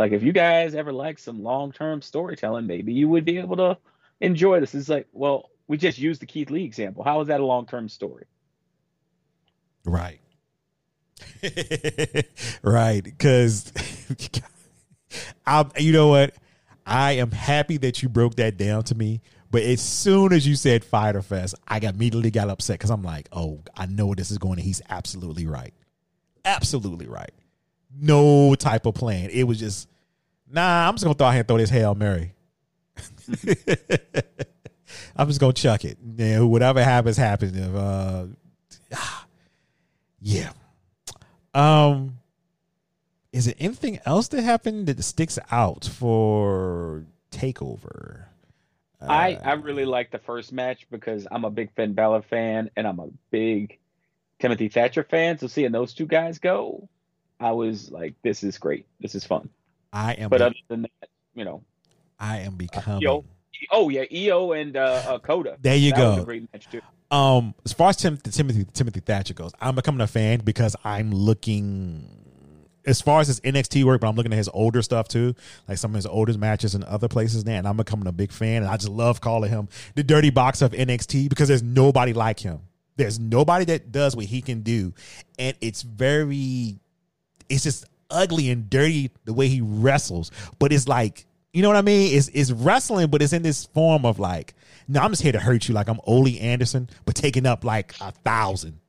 [0.00, 3.56] Like if you guys ever like some long term storytelling, maybe you would be able
[3.56, 3.76] to
[4.22, 4.74] enjoy this.
[4.74, 7.04] It's like, well, We just used the Keith Lee example.
[7.04, 8.24] How is that a long term story?
[9.84, 10.20] Right.
[12.62, 13.04] right.
[13.04, 13.70] Because,
[15.46, 16.34] I, you know what?
[16.86, 19.20] I am happy that you broke that down to me.
[19.50, 23.28] But as soon as you said Fyter Fest, I immediately got upset because I'm like,
[23.32, 24.54] oh, I know where this is going.
[24.54, 25.74] And he's absolutely right.
[26.46, 27.32] Absolutely right.
[27.94, 29.28] No type of plan.
[29.30, 29.88] It was just,
[30.50, 32.34] nah, I'm just going to throw out here and throw this Hail Mary.
[35.16, 35.98] I'm just going to chuck it.
[36.16, 37.56] Yeah, whatever happens, happens.
[37.56, 38.26] If, uh,
[40.20, 40.52] yeah.
[41.54, 42.18] Um,
[43.32, 48.24] is there anything else that happened that sticks out for Takeover?
[49.00, 52.86] I I really like the first match because I'm a big Finn Balor fan and
[52.86, 53.78] I'm a big
[54.40, 55.38] Timothy Thatcher fan.
[55.38, 56.88] So seeing those two guys go,
[57.38, 58.86] I was like, this is great.
[59.00, 59.48] This is fun.
[59.92, 60.30] I am.
[60.30, 61.62] But be- other than that, you know,
[62.18, 63.06] I am becoming.
[63.06, 63.24] Io,
[63.70, 65.56] oh yeah, Io and uh, uh Coda.
[65.60, 66.24] There you that go.
[66.24, 66.80] Great match too.
[67.10, 71.10] Um, as far as Tim, Timothy Timothy Thatcher goes, I'm becoming a fan because I'm
[71.10, 72.20] looking
[72.86, 75.34] as far as his NXT work, but I'm looking at his older stuff too,
[75.68, 78.32] like some of his older matches in other places there, and I'm becoming a big
[78.32, 78.62] fan.
[78.62, 82.40] And I just love calling him the dirty box of NXT because there's nobody like
[82.40, 82.60] him.
[82.96, 84.94] There's nobody that does what he can do,
[85.38, 86.78] and it's very,
[87.48, 90.30] it's just ugly and dirty the way he wrestles.
[90.58, 92.16] But it's like, you know what I mean?
[92.16, 94.54] It's it's wrestling, but it's in this form of like,
[94.88, 97.94] no, I'm just here to hurt you, like I'm Ole Anderson, but taking up like
[98.00, 98.80] a thousand.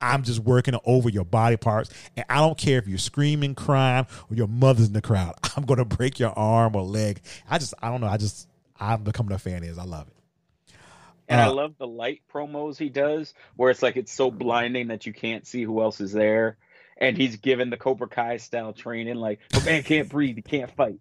[0.00, 1.90] I'm just working over your body parts.
[2.16, 5.34] And I don't care if you're screaming, crying, or your mother's in the crowd.
[5.56, 7.20] I'm going to break your arm or leg.
[7.50, 8.06] I just, I don't know.
[8.06, 8.48] I just,
[8.78, 9.78] I'm becoming a fan Is.
[9.78, 10.14] I love it.
[11.28, 14.88] And I Uh, love the light promos he does, where it's like it's so blinding
[14.88, 16.56] that you can't see who else is there.
[16.98, 20.70] And he's given the Cobra Kai style training, like, a man can't breathe, he can't
[20.70, 20.98] fight.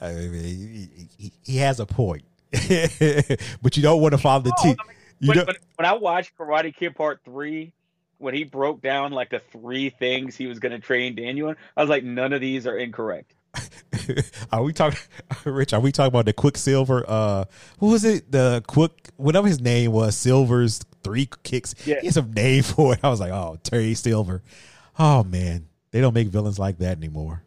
[0.00, 2.24] I mean, he, he, has a point.
[2.50, 4.76] but you don't want to follow the Oh, team.
[4.80, 7.72] I mean, You when, when, when I watched Karate Kid Part Three,
[8.18, 11.80] when he broke down like the three things he was going to train Daniel I
[11.80, 13.34] was like, none of these are incorrect.
[14.52, 14.98] are we talking,
[15.44, 15.72] Rich?
[15.72, 17.04] Are we talking about the Quicksilver?
[17.08, 17.44] Uh,
[17.78, 18.30] who was it?
[18.30, 21.74] The Quick, whatever his name was, Silver's three kicks.
[21.86, 22.00] Yeah.
[22.00, 23.00] He a name for it.
[23.02, 24.42] I was like, oh, Terry Silver.
[24.98, 27.42] Oh man, they don't make villains like that anymore.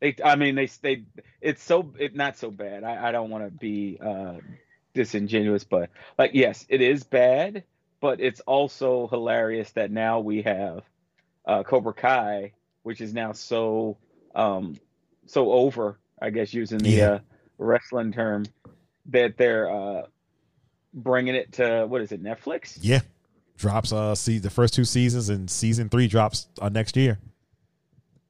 [0.00, 1.04] They, I mean, they, they,
[1.42, 2.84] it's so, it not so bad.
[2.84, 4.38] I, I don't want to be uh,
[4.94, 7.64] disingenuous, but like, yes, it is bad,
[8.00, 10.82] but it's also hilarious that now we have
[11.46, 12.52] uh, Cobra Kai,
[12.82, 13.98] which is now so,
[14.34, 14.76] um,
[15.26, 15.98] so over.
[16.22, 17.10] I guess using the Yeah.
[17.10, 17.18] uh,
[17.58, 18.44] wrestling term,
[19.06, 20.02] that they're uh,
[20.92, 22.78] bringing it to what is it, Netflix?
[22.80, 23.00] Yeah,
[23.56, 23.92] drops.
[23.92, 27.18] Uh, see the first two seasons, and season three drops uh, next year.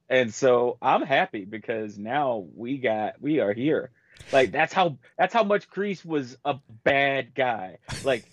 [0.09, 3.91] And so I'm happy because now we got we are here.
[4.31, 7.77] Like that's how that's how much Kreese was a bad guy.
[8.03, 8.25] Like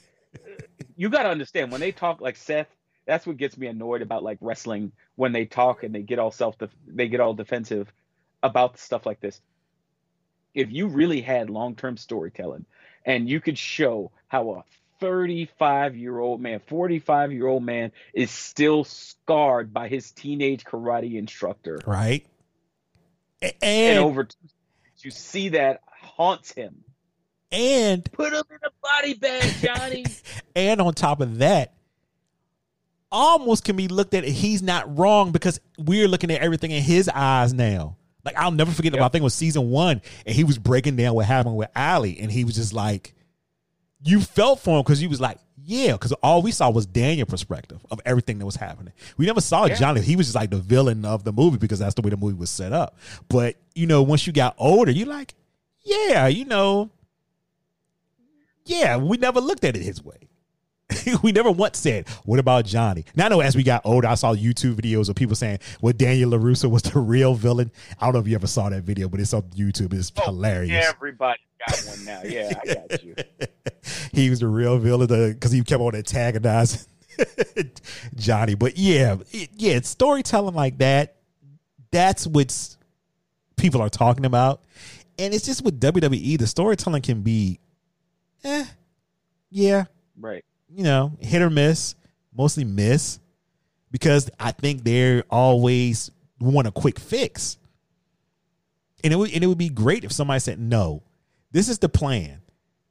[0.97, 2.69] you got to understand when they talk like Seth,
[3.07, 6.33] that's what gets me annoyed about like wrestling when they talk and they get all
[6.33, 6.57] self
[6.87, 7.93] they get all defensive
[8.43, 9.41] about stuff like this.
[10.55, 12.67] If you really had long-term storytelling
[13.05, 14.65] and you could show how a
[15.01, 21.17] 35 year old man, 45 year old man is still scarred by his teenage karate
[21.17, 21.81] instructor.
[21.87, 22.27] Right.
[23.41, 24.37] And, And over two,
[24.99, 26.83] you see that haunts him.
[27.53, 30.05] and Put him in a body bag, Johnny.
[30.57, 31.75] and on top of that,
[33.11, 34.25] almost can be looked at.
[34.25, 37.97] He's not wrong because we're looking at everything in his eyes now.
[38.25, 39.07] Like I'll never forget about.
[39.07, 42.19] I think it was season one, and he was breaking down what happened with Ali,
[42.19, 43.15] and he was just like,
[44.03, 47.27] you felt for him because you was like, yeah, because all we saw was Daniel
[47.27, 48.93] perspective of everything that was happening.
[49.17, 49.75] We never saw Yeah.
[49.75, 50.01] Johnny.
[50.01, 52.37] He was just like the villain of the movie because that's the way the movie
[52.39, 52.97] was set up.
[53.29, 55.35] But you know, once you got older, you like,
[55.83, 56.91] yeah, you know,
[58.65, 60.28] yeah, we never looked at it his way.
[61.23, 64.15] we never once said, "What about Johnny?" Now, I know as we got older, I
[64.15, 67.71] saw YouTube videos of people saying, "Well, Daniel Larusso was the real villain."
[68.01, 69.93] I don't know if you ever saw that video, but it's on YouTube.
[69.93, 70.87] It's hilarious.
[70.87, 72.21] Everybody got one now.
[72.25, 73.15] Yeah, I got you.
[74.13, 76.87] he was the real villain because he kept on antagonizing
[78.15, 78.55] Johnny.
[78.55, 81.17] But yeah, it, yeah, storytelling like that.
[81.91, 82.77] That's what
[83.57, 84.63] people are talking about,
[85.19, 86.39] and it's just with WWE.
[86.39, 87.61] The storytelling can be,
[88.45, 88.67] eh,
[89.51, 89.85] yeah,
[90.21, 90.45] Right.
[90.69, 91.95] You know, hit or miss,
[92.35, 93.19] mostly miss,
[93.91, 96.11] because I think they're always
[96.41, 97.59] want a quick fix.
[99.05, 101.03] And it would and it would be great if somebody said, "No,
[101.53, 102.41] this is the plan.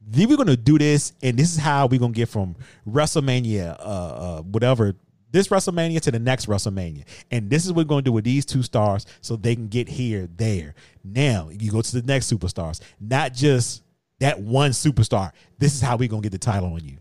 [0.01, 2.55] Then we're gonna do this, and this is how we're gonna get from
[2.87, 4.95] WrestleMania, uh, uh, whatever."
[5.29, 8.23] This WrestleMania to the next WrestleMania, and this is what we're going to do with
[8.23, 10.73] these two stars, so they can get here, there.
[11.03, 13.83] Now you go to the next superstars, not just
[14.19, 15.33] that one superstar.
[15.59, 16.97] This is how we're gonna get the title on you.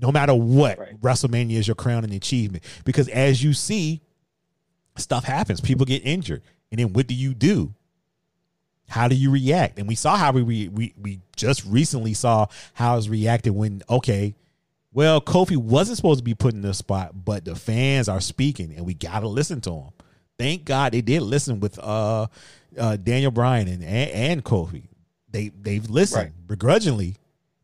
[0.00, 1.00] No matter what, Right.
[1.00, 2.64] WrestleMania is your crowning achievement.
[2.84, 4.00] Because as you see,
[4.96, 5.60] stuff happens.
[5.60, 7.74] People get injured, and then what do you do?
[8.88, 9.78] How do you react?
[9.78, 13.82] And we saw how we we we, we just recently saw how it's reacted when
[13.88, 14.34] okay,
[14.92, 18.74] well, Kofi wasn't supposed to be put in the spot, but the fans are speaking,
[18.74, 19.90] and we gotta listen to them.
[20.38, 22.26] Thank God they did listen with uh,
[22.76, 24.88] uh Daniel Bryan and, and and Kofi.
[25.30, 26.46] They they've listened Right.
[26.48, 27.16] begrudgingly,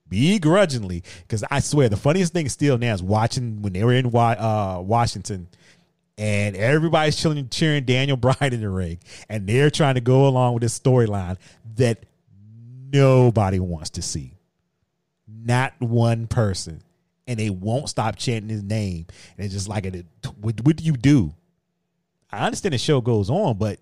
[0.09, 1.03] begrudgingly.
[1.23, 4.81] Because I swear the funniest thing still now is watching when they were in uh,
[4.81, 5.49] Washington
[6.19, 8.99] and everybody's chilling, cheering Daniel Bryan in the ring,
[9.29, 11.37] and they're trying to go along with this storyline
[11.77, 12.05] that
[12.93, 14.33] nobody wants to see.
[15.29, 16.83] Not one person,
[17.27, 19.07] and they won't stop chanting his name.
[19.37, 19.85] And it's just like,
[20.41, 21.35] what, what do you do?
[22.31, 23.79] I understand the show goes on, but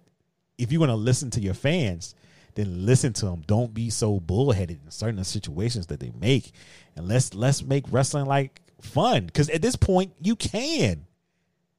[0.59, 2.15] if you're going to listen to your fans,
[2.55, 3.43] then listen to them.
[3.47, 6.53] Don't be so bullheaded in certain situations that they make,
[6.97, 9.27] and let's let's make wrestling like fun.
[9.27, 11.07] Because at this point, you can.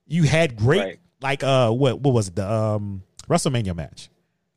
[0.07, 0.99] You had great Right.
[1.21, 4.09] like uh what what was it the um WrestleMania match,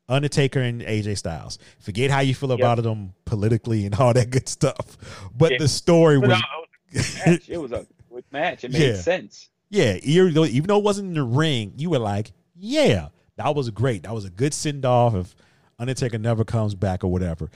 [0.08, 1.58] Undertaker and AJ Styles.
[1.80, 4.96] Forget how you feel about them politically and all that good stuff,
[5.36, 5.58] but Yeah.
[5.58, 6.44] the story But was no,
[6.92, 7.48] it was a good match.
[7.48, 7.86] It was a
[8.32, 8.64] match.
[8.64, 8.96] It made Yeah.
[9.00, 9.48] sense.
[9.70, 13.54] yeah, even though, even though it wasn't in the ring, you were like, yeah, that
[13.54, 14.02] was great.
[14.02, 15.34] That was a good send off if
[15.78, 17.50] Undertaker never comes back or whatever.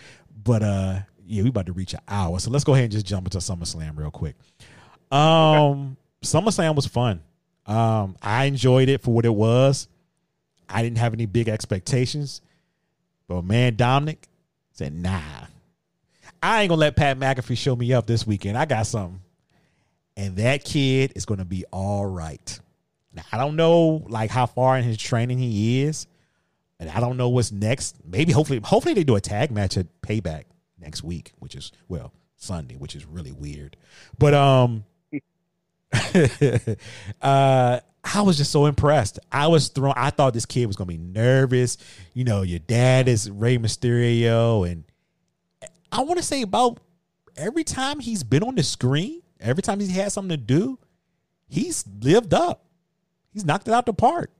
[0.45, 2.39] But uh yeah, we about to reach an hour.
[2.41, 4.37] So let's go ahead and just jump into SummerSlam real quick.
[5.11, 7.23] Um SummerSlam was fun.
[7.66, 9.89] Um I enjoyed it for what it was.
[10.68, 12.41] I didn't have any big expectations.
[13.29, 14.29] But man, Dominic
[14.73, 15.20] said, nah.
[16.43, 18.59] I ain't gonna let Pat McAfee show me up this weekend.
[18.59, 19.20] I got something
[20.16, 22.61] and that kid is to be all right.
[23.14, 26.07] Now, I don't know like how far in his training he is,
[26.83, 27.97] and I don't know what's next.
[28.05, 30.45] Maybe hopefully hopefully they do a tag match at Payback
[30.80, 33.76] next week, which is well Sunday, which is really weird.
[34.18, 34.85] But um,
[37.22, 39.20] uh, I was just so impressed.
[39.30, 39.95] I was thrown.
[39.97, 41.78] I thought this kid was to be nervous.
[42.14, 44.83] You know, your dad is Rey Mysterio, and
[45.93, 46.80] I want to say about
[47.37, 50.80] every time he's been on the screen, every time he's had something to do,
[51.49, 52.64] he's lived up.
[53.33, 54.33] He's knocked it out the park.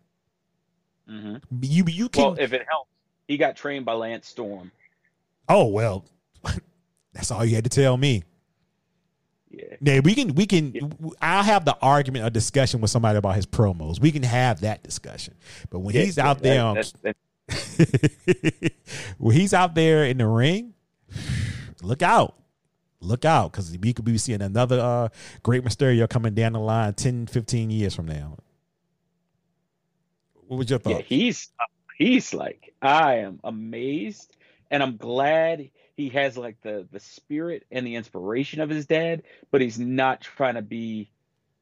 [1.13, 2.89] Hmm You you can Well, if it helps,
[3.29, 4.73] he got trained by Lance Storm.
[5.49, 6.05] oh well,
[7.13, 8.23] that's all you had to tell me.
[9.51, 9.65] Yeah.
[9.83, 10.95] Yeah, we can we can.
[11.21, 14.01] I'll have the argument or discussion with somebody about his promos.
[14.01, 15.35] We can have that discussion.
[15.69, 17.17] But when he's Yeah, out there, on, that- that-
[19.19, 20.73] when he's out there in the ring,
[21.83, 22.37] look out.
[23.05, 25.09] Look out, because we could be seeing another uh,
[25.43, 28.37] great Mysterio coming down the line 10, 15 years from now.
[30.53, 31.65] What was your yeah, he's uh,
[31.97, 34.37] he's like I am amazed,
[34.71, 39.23] and I'm glad he has like the the spirit and the inspiration of his dad,
[39.51, 41.11] but he's not trying to be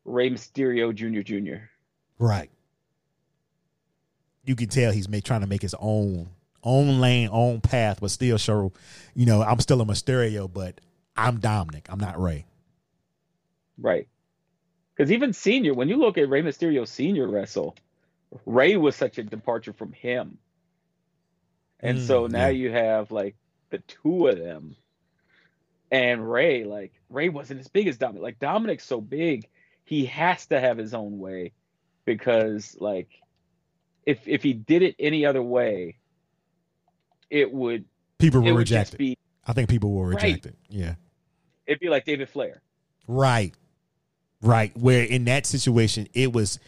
[0.05, 1.21] Rey Mysterio Jr.
[1.21, 1.67] Jr.
[2.19, 2.51] right.
[4.45, 6.29] You can tell he's make, trying to make his own
[6.65, 8.73] own lane, own path, but still show,
[9.15, 10.81] you know, I'm still a Mysterio, but
[11.17, 11.87] I'm Dominic.
[11.89, 12.45] I'm not Rey.
[13.79, 14.09] Right.
[14.97, 17.77] Because even senior, when you look at Rey Mysterio senior wrestle,
[18.47, 20.39] Rey was such a departure from him.
[21.81, 22.49] And Mm, so now yeah.
[22.49, 23.37] you have like
[23.71, 24.77] the two of them.
[25.91, 28.23] And Rey, like Rey wasn't as big as Dominic.
[28.23, 29.49] Like Dominic's so big,
[29.85, 31.53] he has to have his own way
[32.05, 33.09] because like
[34.07, 35.97] if if he did it any other way,
[37.29, 37.85] it would
[38.19, 38.99] People will reject it.
[38.99, 40.23] be I think people will Right.
[40.23, 40.57] reject it.
[40.69, 40.95] Yeah.
[41.67, 42.63] it'd be like David Flair.
[43.09, 43.55] Right.
[44.43, 44.75] Right.
[44.77, 46.59] Where in that situation, it was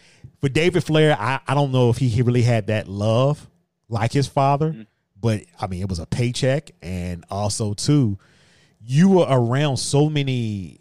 [0.41, 3.49] for David Flair, I, I don't know if he, he really had that love
[3.89, 4.87] like his father, Mhm.
[5.21, 6.71] but I mean, it was a paycheck.
[6.83, 8.19] And also, too,
[8.85, 10.79] you were around so many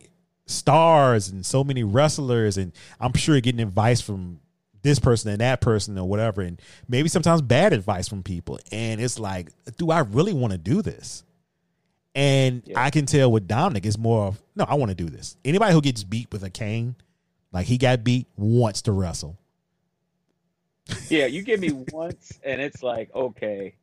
[0.48, 4.40] stars and so many wrestlers, and I'm sure getting advice from
[4.82, 8.60] this person and that person or whatever, and maybe sometimes bad advice from people.
[8.72, 11.24] And it's like, do I really want to do this?
[12.14, 12.82] And Yeah.
[12.82, 15.38] I can tell with Dominic, it's more of no, I want to do this.
[15.46, 16.96] Anybody who gets beat with a cane,
[17.52, 19.38] like he got beat, wants to wrestle.
[21.10, 23.76] Yeah, you give me once, and it's like, okay,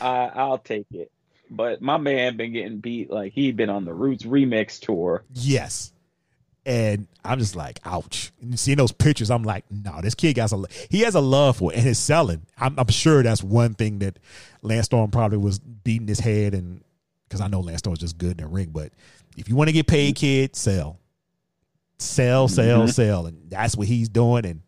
[0.00, 1.10] I, I'll take it.
[1.50, 5.24] But my man been getting beat like he been on the Roots remix tour.
[5.32, 5.92] Yes.
[6.64, 8.32] And I'm just like, ouch.
[8.42, 11.58] And seeing those pictures, I'm like, no, this kid got a he has a love
[11.58, 12.42] for it and his selling.
[12.58, 14.18] I'm, I'm sure that's one thing that
[14.62, 16.82] Lance Storm probably was beating his head and
[17.28, 18.70] because I know Lance is just good in the ring.
[18.72, 18.92] But
[19.36, 20.98] if you want to get paid, kid, sell,
[21.98, 22.92] sell, sell, Mhm.
[22.92, 24.44] sell, and that's what he's doing.
[24.46, 24.60] And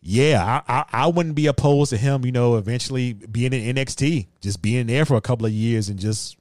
[0.00, 4.26] yeah, I, I I wouldn't be opposed to him, you know, eventually being in NXT,
[4.40, 6.36] just being there for a couple of years and just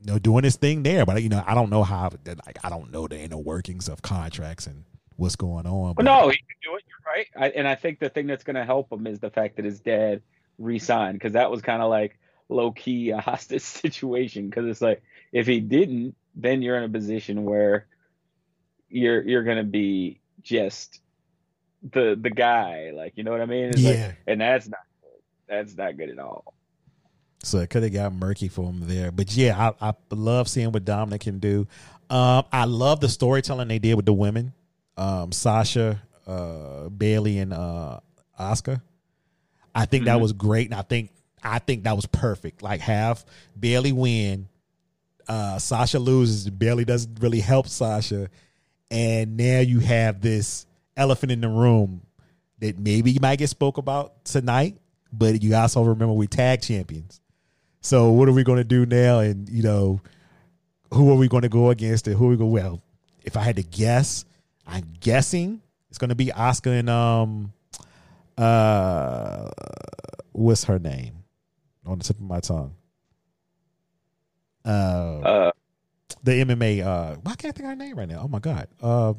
[0.00, 1.04] you know, doing his thing there.
[1.06, 2.10] But you know, I don't know how.
[2.26, 4.84] Like, I don't know the inner workings of contracts and
[5.16, 5.94] what's going on.
[5.94, 6.84] But no, he can do it.
[6.88, 7.26] You're right.
[7.36, 9.64] I, and I think the thing that's going to help him is the fact that
[9.64, 10.22] his dad
[10.58, 12.18] re-signed because that was kind of like
[12.48, 14.48] low key a hostage situation.
[14.48, 17.86] Because it's like if he didn't, then you're in a position where
[18.88, 21.00] you're you're to be just
[21.92, 22.92] the the guy.
[22.94, 23.70] Like you know what I mean?
[23.70, 24.06] It's yeah.
[24.06, 25.20] Like, and that's not good.
[25.48, 26.54] That's not good at all.
[27.42, 29.12] So it could have got murky for him there.
[29.12, 31.66] But yeah, I, I love seeing what Dominic can do.
[32.08, 34.54] Um, I love the storytelling they did with the women,
[34.96, 38.00] um, Sasha, uh, Bayley, and uh,
[38.38, 38.80] Asuka.
[39.74, 40.06] I think mm-hmm.
[40.06, 41.10] that was great, and I think
[41.44, 42.62] I think that was perfect.
[42.62, 43.24] Like have
[43.58, 44.48] Bayley win,
[45.28, 48.28] uh, Sasha loses, Bayley doesn't really help Sasha,
[48.90, 50.66] and now you have this
[50.96, 52.02] elephant in the room
[52.60, 54.78] that maybe you might get spoke about tonight,
[55.12, 57.20] but you also remember we tag champions.
[57.80, 59.18] So what are we going to do now?
[59.18, 60.00] And you know,
[60.92, 62.06] who are we going to go against?
[62.06, 62.46] And who are we go?
[62.46, 62.82] Well,
[63.22, 64.24] if I had to guess,
[64.66, 67.52] I'm guessing it's going to be Asuka and um,
[68.38, 69.50] uh,
[70.32, 71.23] what's her name
[71.86, 72.74] on the tip of my tongue?
[74.64, 75.50] Uh, uh
[76.22, 76.84] the MMA.
[76.84, 78.22] Uh, why can't I think of her name right now?
[78.24, 78.68] Oh my god.
[78.82, 79.14] Uh,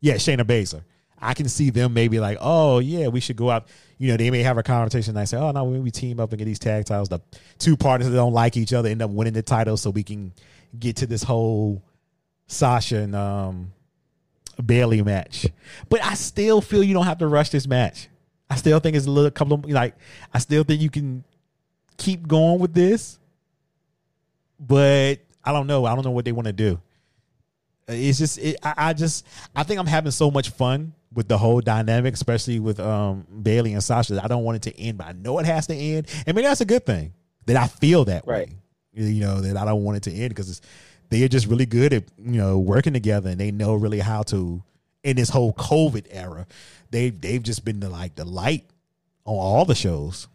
[0.00, 0.82] yeah, Shayna Baszler.
[1.20, 3.68] I can see them maybe like, oh yeah, we should go out.
[3.96, 6.30] You know, they may have a conversation and I say, oh no, we team up
[6.32, 7.08] and get these tag titles.
[7.08, 7.20] The
[7.58, 10.32] two partners that don't like each other end up winning the title, so we can
[10.78, 11.82] get to this whole
[12.46, 13.72] Sasha and um,
[14.64, 15.46] Bayley match.
[15.88, 18.08] But I still feel you don't have to rush this match.
[18.50, 19.94] I still think it's a little couple of like.
[20.32, 21.24] I still think you can
[21.96, 23.18] keep going with this,
[24.58, 25.84] but I don't know.
[25.84, 26.80] I don't know what they want to do.
[27.86, 31.38] It's just it, I, I just I think I'm having so much fun with the
[31.38, 34.20] whole dynamic, especially with um, Bayley and Sasha.
[34.22, 36.08] I don't want it to end, but I know it has to end.
[36.26, 37.12] I mean, that's a good thing
[37.46, 38.48] that I feel that right.
[38.48, 38.56] way.
[38.92, 40.60] You know that I don't want it to end because
[41.10, 44.22] they are just really good at you know working together and they know really how
[44.24, 44.62] to
[45.02, 46.46] in this whole COVID era.
[46.90, 48.64] They they've just been the like the light
[49.24, 50.28] on all the shows.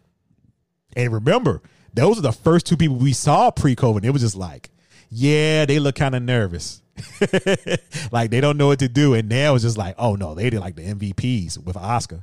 [0.94, 1.62] And remember,
[1.94, 4.04] those are the first two people we saw pre-COVID.
[4.04, 4.70] It was just like,
[5.10, 6.82] yeah, they look kind of nervous.
[8.12, 9.14] like they don't know what to do.
[9.14, 12.22] And now it's just like, oh no, they did like the MVPs with Asuka.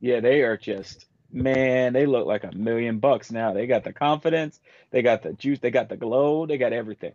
[0.00, 3.52] Yeah, they are just man, they look like a million bucks now.
[3.52, 4.60] They got the confidence,
[4.90, 7.12] they got the juice, they got the glow, they got everything.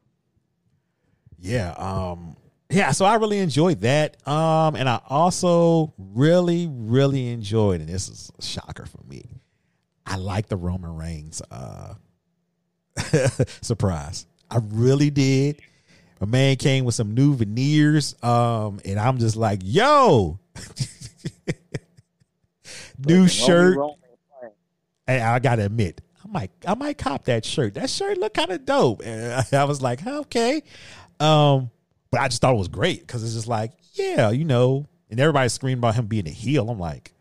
[1.40, 2.38] Yeah, um
[2.70, 4.26] yeah, so I really enjoyed that.
[4.28, 9.26] Um and I also really really enjoyed and this is a shocker for me.
[10.06, 11.96] I like the Roman Reigns uh
[13.62, 14.26] surprise.
[14.50, 15.62] I really did.
[16.22, 20.40] A man came with some new veneers, um, and I'm just like, yo,
[23.06, 23.78] new shirt.
[25.06, 27.74] Hey, I gotta admit, I might, I might cop that shirt.
[27.74, 30.64] That shirt looked kind of dope, and I was like, okay.
[31.20, 31.70] Um,
[32.12, 35.20] but I just thought it was great because it's just like, yeah, you know, and
[35.20, 36.70] everybody's screaming about him being a heel.
[36.70, 37.15] I'm like, I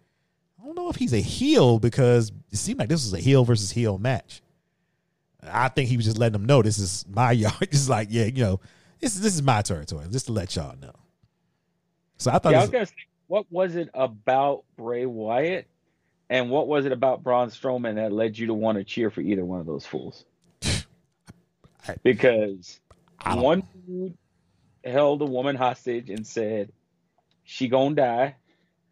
[0.85, 3.99] know if he's a heel because it seemed like this was a heel versus heel
[3.99, 4.43] match.
[5.43, 7.71] I think he was just letting them know this is my yard.
[7.71, 8.61] Just like, yeah, you know,
[9.01, 10.07] this this is my territory.
[10.11, 10.95] Just to let y'all know.
[12.19, 12.53] So I thought.
[12.53, 12.95] Yeah, I was gonna say,
[13.27, 15.67] what was it about Bray Wyatt,
[16.31, 19.21] and what was it about Braun Strowman that led you to want to cheer for
[19.21, 20.25] either one of those fools?
[22.03, 22.81] because
[23.27, 24.17] one dude
[24.85, 26.73] held a woman hostage and said
[27.43, 28.37] she gonna die.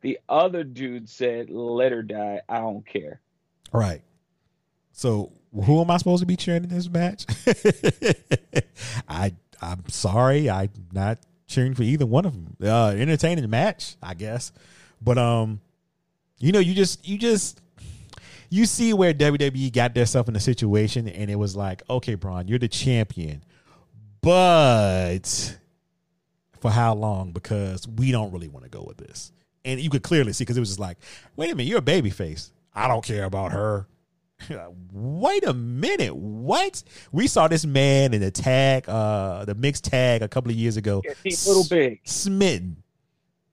[0.02, 2.40] The other dude said, "Let her die.
[2.48, 3.20] I don't care."
[3.72, 4.02] Right.
[4.92, 7.24] So who am I supposed to be cheering in this match?
[9.08, 12.56] I I'm sorry, I'm not cheering for either one of them.
[12.62, 14.52] Uh, entertaining match, I guess,
[15.00, 15.60] but um,
[16.38, 17.60] you know, you just you just
[18.50, 22.48] you see where WWE got themselves in a situation, and it was like, okay, Braun,
[22.48, 23.44] you're the champion,
[24.20, 25.56] but
[26.60, 27.32] for how long?
[27.32, 29.32] Because we don't really want to go with this,
[29.64, 30.98] and you could clearly see because it was just like,
[31.36, 32.52] wait a minute, you're a baby face.
[32.74, 33.86] I don't care about her.
[34.92, 36.14] Wait a minute.
[36.14, 36.82] What?
[37.12, 40.76] We saw this man in the tag, uh, the mixed tag a couple of years
[40.76, 41.02] ago.
[41.04, 42.00] Yeah, he's a little big.
[42.04, 42.82] Smitten.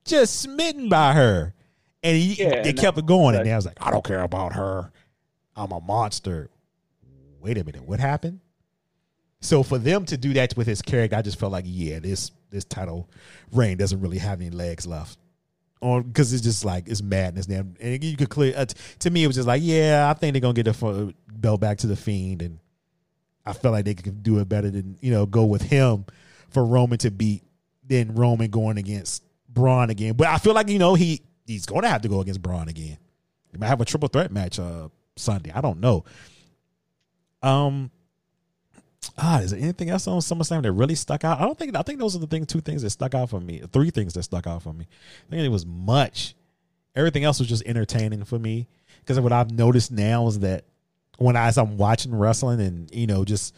[0.04, 1.54] Just smitten by her.
[2.02, 3.36] And he yeah, they kept it going.
[3.36, 4.90] And I was like, I don't care about her.
[5.54, 6.48] I'm a monster.
[7.40, 7.82] Wait a minute.
[7.82, 8.40] What happened?
[9.42, 12.30] So for them to do that with his character, I just felt like, yeah, this
[12.50, 13.08] this title
[13.52, 15.18] reign doesn't really have any legs left
[15.80, 17.46] on because it's just like it's madness.
[17.46, 20.18] Then and you could clear uh, t- to me it was just like yeah, I
[20.18, 22.58] think they're gonna get the belt back to the fiend, and
[23.44, 26.04] I felt like they could do it better than you know go with him
[26.50, 27.42] for Roman to beat
[27.86, 30.14] than Roman going against Braun again.
[30.14, 32.98] But I feel like you know he he's to have to go against Braun again.
[33.50, 35.52] He might have a triple threat match uh Sunday.
[35.52, 36.04] I don't know.
[37.42, 37.90] Um,
[39.18, 41.40] ah, is there anything else on SummerSlam that really stuck out?
[41.40, 41.76] I don't think.
[41.76, 43.62] I think those are the things, two things that stuck out for me.
[43.72, 44.86] Three things that stuck out for me.
[45.28, 46.34] I think it was much.
[46.94, 48.66] Everything else was just entertaining for me
[49.00, 50.64] because what I've noticed now is that
[51.18, 53.54] when I, as I'm watching wrestling and you know just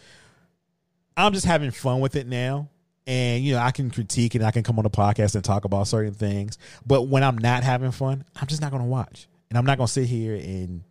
[1.16, 2.68] I'm just having fun with it now.
[3.06, 5.64] And you know, I can critique and I can come on the podcast and talk
[5.64, 6.56] about certain things.
[6.86, 9.26] But when I'm not having fun, I'm just not gonna watch.
[9.50, 10.84] And I'm not gonna sit here and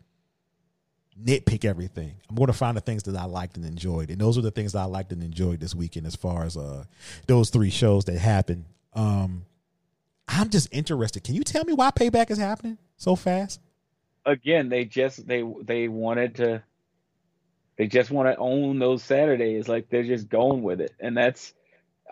[1.24, 2.15] nitpick everything.
[2.30, 4.51] I'm going to find the things that I liked and enjoyed, and those are the
[4.51, 6.07] things that I liked and enjoyed this weekend.
[6.07, 6.86] As far as uh,
[7.28, 9.45] those three shows that happened, um,
[10.28, 11.24] I'm just interested.
[11.24, 13.59] Can you tell me why Payback is happening so fast?
[14.26, 16.63] Again, they just they they wanted to.
[17.78, 21.53] They just want to own those Saturdays, like they're just going with it, and that's.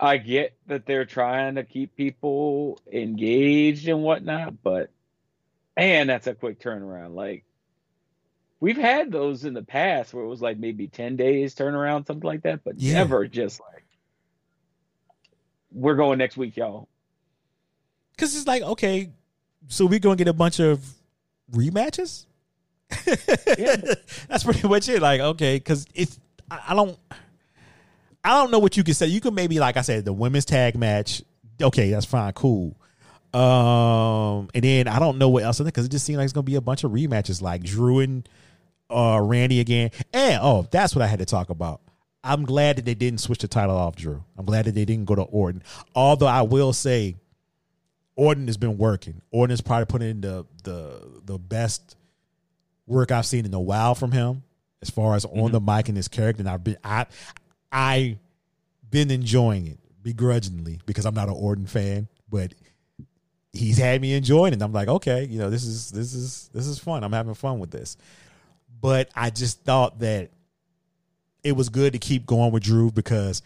[0.02, 4.88] I get that they're trying to keep people engaged and whatnot, but
[5.76, 7.14] man, that's a quick turnaround.
[7.14, 7.44] Like
[8.60, 12.26] we've had those in the past where it was like maybe 10 days turnaround, something
[12.26, 12.94] like that, but yeah.
[12.94, 13.84] never just like,
[15.72, 16.88] we're going next week, y'all.
[18.12, 19.10] Because it's like, okay,
[19.68, 20.84] so we're going to get a bunch of
[21.52, 22.26] rematches?
[23.06, 23.76] yeah.
[24.28, 25.00] That's pretty much it.
[25.00, 26.18] Like, okay, because it's,
[26.50, 26.98] I, I don't,
[28.22, 29.06] I don't know what you can say.
[29.06, 31.22] You can maybe, like I said, the women's tag match.
[31.62, 32.76] Okay, that's fine, cool.
[33.32, 36.42] Um, and then I don't know what else because it just seemed like it's gonna
[36.42, 38.28] be a bunch of rematches, like Drew and
[38.90, 39.90] uh, Randy again.
[40.12, 41.80] And oh, that's what I had to talk about.
[42.22, 44.22] I'm glad that they didn't switch the title off Drew.
[44.36, 45.62] I'm glad that they didn't go to Orton.
[45.94, 47.16] Although I will say,
[48.14, 49.22] Orton has been working.
[49.30, 51.96] Orton has probably put in the the the best
[52.86, 54.42] work I've seen in a while from him,
[54.82, 55.40] as far as mm-hmm.
[55.40, 56.42] on the mic and his character.
[56.42, 57.06] And I've been I
[57.72, 58.18] I
[58.90, 62.52] been enjoying it begrudgingly because I'm not an Orton fan, but
[63.52, 64.62] he's had me enjoying it.
[64.62, 67.04] I'm like, okay, you know, this is this is this is fun.
[67.04, 67.96] I'm having fun with this.
[68.80, 70.30] But I just thought that
[71.42, 73.42] it was good to keep going with Drew because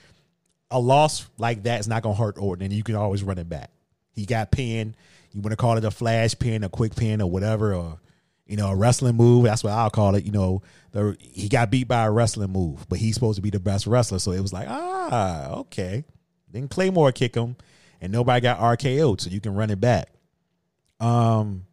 [0.71, 3.39] a loss like that is not going to hurt Orton, and you can always run
[3.39, 3.71] it back.
[4.13, 4.97] He got pinned.
[5.33, 7.99] You want to call it a flash pin, a quick pin, or whatever, or
[8.47, 9.45] you know, a wrestling move.
[9.45, 10.25] That's what I'll call it.
[10.25, 10.63] You know,
[10.93, 13.87] the, he got beat by a wrestling move, but he's supposed to be the best
[13.87, 14.19] wrestler.
[14.19, 16.05] So it was like, ah, okay.
[16.53, 17.57] Then Claymore kick him,
[18.01, 20.09] and nobody got RKO'd, so you can run it back.
[21.01, 21.67] Um,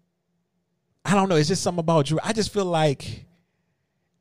[1.05, 1.36] I don't know.
[1.36, 2.20] It's just something about Drew.
[2.24, 3.26] I just feel like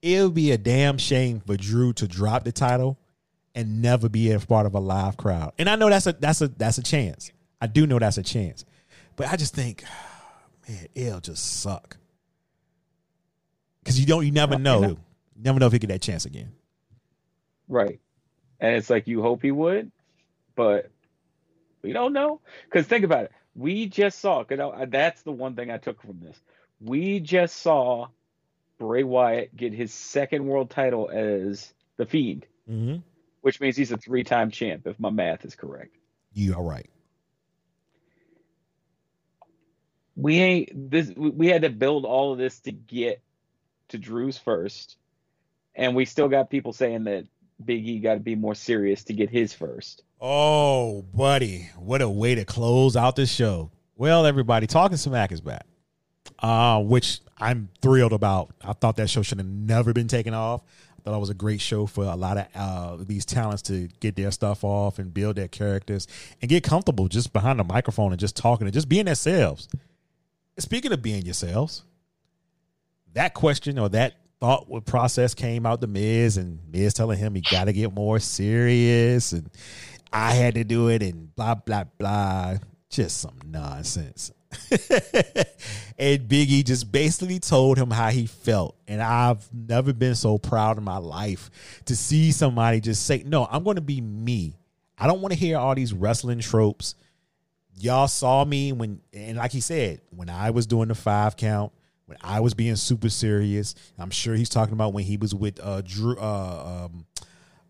[0.02, 2.98] it would be a damn shame for Drew to drop the title
[3.54, 5.52] and never be a part of a live crowd.
[5.58, 7.30] And I know that's a that's a that's a chance.
[7.60, 8.64] I do know that's a chance.
[9.16, 9.84] But I just think,
[10.68, 11.96] man, it'll just suck.
[13.84, 14.82] Cause you don't you never know.
[14.82, 14.98] You
[15.36, 16.52] never know if he get that chance again.
[17.68, 18.00] Right.
[18.60, 19.90] And it's like you hope he would,
[20.54, 20.90] but
[21.82, 22.40] we don't know.
[22.64, 23.32] Because think about it.
[23.54, 24.44] We just saw,
[24.88, 26.38] that's the one thing I took from this.
[26.80, 28.08] We just saw
[28.80, 32.96] Bray Wyatt get his second world title as the Fiend, mm-hmm.
[33.42, 35.94] which means he's a three-time champ, if my math is correct.
[36.32, 36.88] You are right.
[40.16, 41.12] We ain't this.
[41.14, 43.22] We had to build all of this to get
[43.88, 44.96] to Drew's first,
[45.74, 47.26] and we still got people saying that
[47.62, 50.02] Big E got to be more serious to get his first.
[50.20, 53.70] Oh, buddy, what a way to close out the show.
[53.96, 55.66] Well, everybody, talking smack is back
[56.42, 58.54] uh, which I'm thrilled about.
[58.62, 60.62] I thought that show should have never been taken off.
[60.98, 63.88] I thought it was a great show for a lot of uh, these talents to
[64.00, 66.06] get their stuff off and build their characters
[66.42, 69.68] and get comfortable just behind the microphone and just talking and just being themselves.
[70.58, 71.84] Speaking of being yourselves,
[73.14, 77.40] that question or that thought process came out the Miz and Miz telling him he
[77.40, 79.50] got to get more serious and
[80.12, 82.56] I had to do it and blah blah blah.
[82.90, 84.32] Just some nonsense.
[85.98, 88.76] and Biggie just basically told him how he felt.
[88.88, 91.50] And I've never been so proud in my life
[91.86, 94.54] to see somebody just say, No, I'm going to be me.
[94.98, 96.94] I don't want to hear all these wrestling tropes.
[97.76, 101.72] Y'all saw me when, and like he said, when I was doing the five count,
[102.10, 103.76] when I was being super serious.
[103.96, 107.06] I'm sure he's talking about when he was with uh Drew, uh, um,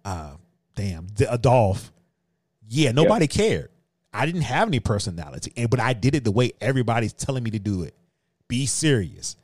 [0.02, 0.32] uh,
[0.74, 1.92] damn, Adolph.
[2.66, 3.68] Yeah, nobody cared.
[4.12, 7.50] I didn't have any personality, and but I did it the way everybody's telling me
[7.52, 7.94] to do it.
[8.48, 9.36] Be serious.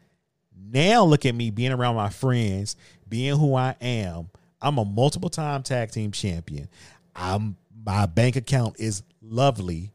[0.73, 2.77] Now look at me being around my friends,
[3.09, 4.29] being who I am.
[4.61, 6.69] I'm a multiple time tag team champion.
[7.15, 9.93] I'm my bank account is lovely.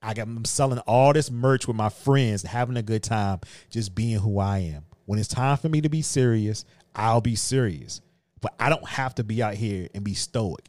[0.00, 3.40] I got, I'm selling all this merch with my friends, having a good time,
[3.70, 4.84] just being who I am.
[5.06, 8.00] When it's time for me to be serious, I'll be serious.
[8.40, 10.68] But I don't have to be out here and be stoic.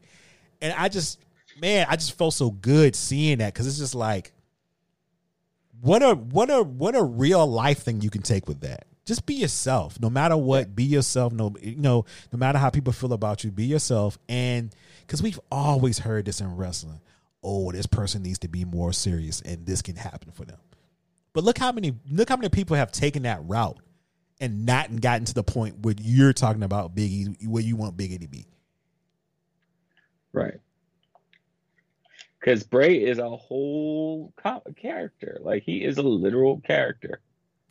[0.61, 1.19] And I just
[1.61, 4.33] man, I just felt so good seeing that because it's just like
[5.81, 8.85] what a what a what a real life thing you can take with that.
[9.05, 9.99] just be yourself.
[9.99, 11.33] No matter what, be yourself.
[11.33, 14.17] No, you know, no matter how people feel about you, be yourself.
[14.29, 17.01] And because we've always heard this in wrestling,
[17.43, 20.59] oh, this person needs to be more serious, and this can happen for them.
[21.33, 23.77] But look how many look how many people have taken that route
[24.39, 28.21] and not gotten to the point where you're talking about Biggie, where you want Biggie
[28.21, 28.45] to be.
[30.31, 30.59] Right.
[32.43, 34.33] Because Bray is a whole
[34.75, 35.39] character.
[35.41, 37.21] Like he is a literal character.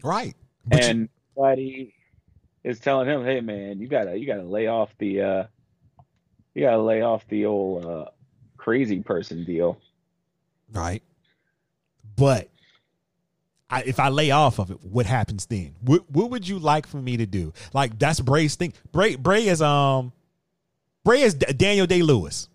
[0.03, 0.35] Right.
[0.67, 1.95] But and somebody
[2.65, 5.45] is telling him, "Hey, man, you gotta you gotta lay off the uh,
[6.55, 8.07] you gotta lay off the old uh,
[8.57, 9.79] crazy person deal."
[10.73, 11.03] Right.
[12.17, 12.49] But
[13.69, 15.75] I, if I lay off of it, what happens then?
[15.83, 17.53] What what would you like for me to do?
[17.75, 18.73] Like that's Bray's thing.
[18.91, 20.13] Bray Bray is um
[21.05, 22.49] Bray is Daniel Day Lewis.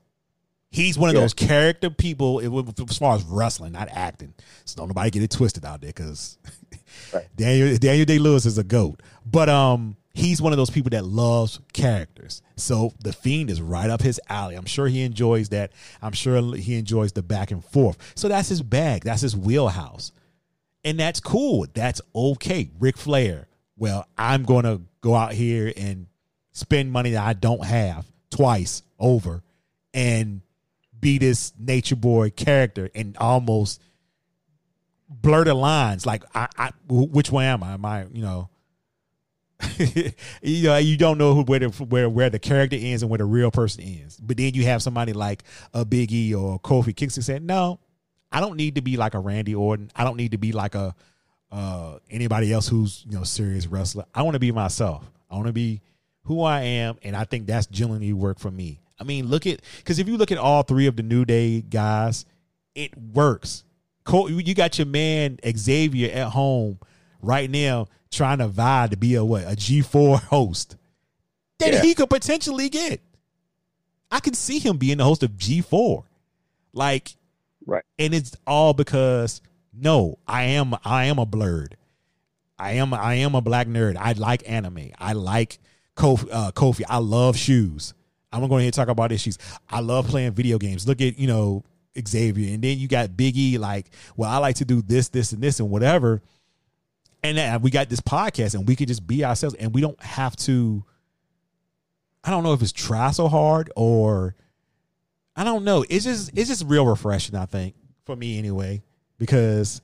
[0.69, 1.22] He's one of yeah.
[1.22, 4.34] those character people as far as wrestling, not acting.
[4.65, 6.38] So don't nobody get it twisted out there because
[7.14, 7.27] right.
[7.35, 9.02] Daniel Daniel Day Lewis is a goat.
[9.26, 12.41] But um he's one of those people that loves characters.
[12.57, 14.56] So the fiend is right up his alley.
[14.56, 15.72] I'm sure he enjoys that.
[16.02, 17.98] I'm sure he enjoys the back and forth.
[18.15, 19.03] So that's his bag.
[19.03, 20.11] That's his wheelhouse.
[20.84, 21.65] And that's cool.
[21.73, 22.72] That's okay.
[22.80, 23.48] Ric Flair.
[23.77, 26.07] Well, I'm gonna go out here and
[26.52, 29.44] spend money that I don't have twice over
[29.94, 30.41] and
[30.99, 33.82] be this nature boy character and almost
[35.10, 36.06] blur the lines.
[36.06, 37.74] Like, I, I which way am I?
[37.74, 38.49] Am I, you know,
[40.41, 43.18] you know, you don't know who, where the where where the character ends and where
[43.18, 44.18] the real person ends.
[44.18, 45.44] But then you have somebody like
[45.74, 47.80] a Biggie or Kofi Kingston saying, "No,
[48.32, 49.91] I don't need to be like a Randy Orton.
[49.95, 50.95] I don't need to be like a
[51.52, 54.06] uh, anybody else who's you know serious wrestler.
[54.14, 55.10] I want to be myself.
[55.30, 55.82] I want to be
[56.24, 58.82] who I am, and I think that's genuinely work for me.
[58.99, 61.61] I mean, look at because if you look at all three of the New Day
[61.61, 62.26] guys,
[62.76, 63.64] it works.
[64.10, 66.80] You got your man Xavier at home
[67.22, 70.78] right now trying to vie to be a what a G four host
[71.60, 71.82] that yeah.
[71.82, 73.02] he could potentially get.
[74.10, 76.06] I can see him being the host of G four,
[76.74, 77.15] like,
[77.65, 77.84] right.
[77.99, 79.41] And it's all because
[79.74, 81.76] no, I am I am a blurred.
[82.57, 83.98] I am I am a black nerd.
[83.98, 84.91] I like anime.
[84.98, 85.60] I like
[85.95, 86.30] Kofi.
[86.32, 86.84] Uh, Kofi.
[86.88, 87.94] I love shoes.
[88.38, 89.38] I'm gonna go ahead and talk about issues.
[89.69, 90.88] I love playing video games.
[90.88, 91.64] Look at you know
[92.07, 93.57] Xavier, and then you got Biggie.
[93.57, 96.22] Like, well, I like to do this, this, and this, and whatever.
[97.23, 100.35] And we got this podcast, and we could just be ourselves, and we don't have
[100.38, 100.85] to.
[102.23, 104.35] I don't know if it's try so hard or
[105.35, 105.85] I don't know.
[105.89, 107.35] It's just it's just real refreshing.
[107.35, 108.81] I think for me anyway,
[109.18, 109.81] because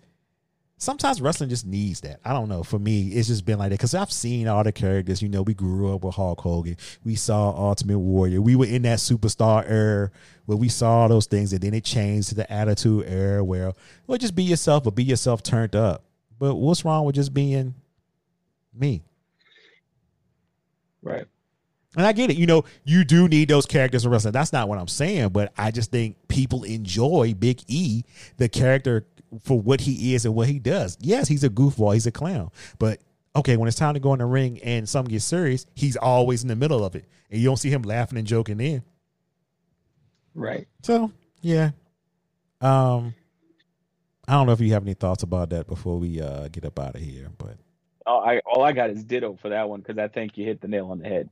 [0.84, 2.20] sometimes wrestling just needs that.
[2.26, 2.62] I don't know.
[2.62, 5.22] For me, it's just been like that because I've seen all the characters.
[5.22, 6.78] You know, we grew up with Hulk Hogan.
[7.04, 8.42] We saw Ultimate Warrior.
[8.42, 10.12] We were in that superstar era
[10.46, 13.74] where we saw those things, and then it changed to the Attitude era where,
[14.06, 16.04] well, just be yourself, but be yourself turned up.
[16.38, 17.76] But what's wrong with just being
[18.74, 19.04] me?
[21.02, 21.26] Right.
[21.96, 22.38] And I get it.
[22.38, 24.32] You know, you do need those characters in wrestling.
[24.32, 28.04] That's not what I'm saying, but I just think people enjoy Big E,
[28.38, 29.06] the character
[29.42, 30.98] for what he is and what he does.
[31.00, 32.52] Yes, he's a goofball, he's a clown.
[32.80, 33.00] But
[33.36, 36.44] okay, when it's time to go in the ring and something gets serious, he's always
[36.44, 37.06] in the middle of it.
[37.30, 38.84] And you don't see him laughing and joking in.
[40.36, 40.68] Right.
[40.84, 41.12] So,
[41.42, 41.72] yeah.
[42.62, 43.14] Um
[44.28, 46.80] I don't know if you have any thoughts about that before we uh get up
[46.80, 47.58] out of here, but
[48.06, 50.62] all I all I got is ditto for that one because I think you hit
[50.62, 51.30] the nail on the head.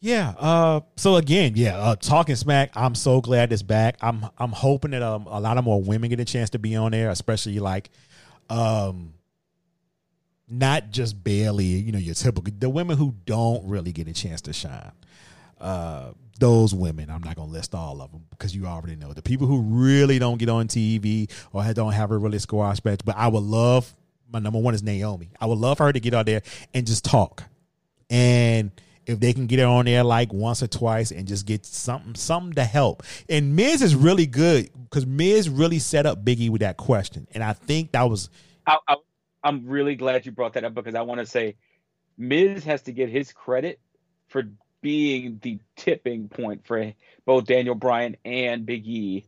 [0.00, 0.34] Yeah.
[0.38, 0.80] Uh.
[0.96, 1.76] So again, yeah.
[1.76, 2.70] Uh, talking smack.
[2.74, 3.96] I'm so glad it's back.
[4.00, 4.26] I'm.
[4.38, 6.92] I'm hoping that um, a lot of more women get a chance to be on
[6.92, 7.90] there, especially like,
[8.48, 9.14] um,
[10.48, 11.64] not just Bayley.
[11.64, 14.92] You know, your typical the women who don't really get a chance to shine.
[15.60, 17.10] Uh, those women.
[17.10, 20.20] I'm not gonna list all of them because you already know the people who really
[20.20, 23.00] don't get on TV or don't have a really squash match.
[23.04, 23.92] But I would love.
[24.30, 25.30] My number one is Naomi.
[25.40, 26.42] I would love her to get out there
[26.74, 27.42] and just talk
[28.10, 28.70] and
[29.08, 32.14] if they can get it on there like once or twice and just get something
[32.14, 33.02] something to help.
[33.28, 37.42] And Miz is really good because Miz really set up Biggie with that question, and
[37.42, 38.28] I think that was.
[38.66, 38.96] I, I,
[39.42, 41.56] I'm really glad you brought that up because I want to say
[42.18, 43.80] Miz has to get his credit
[44.28, 44.44] for
[44.80, 46.92] being the tipping point for
[47.24, 49.24] both Daniel Bryan and Big E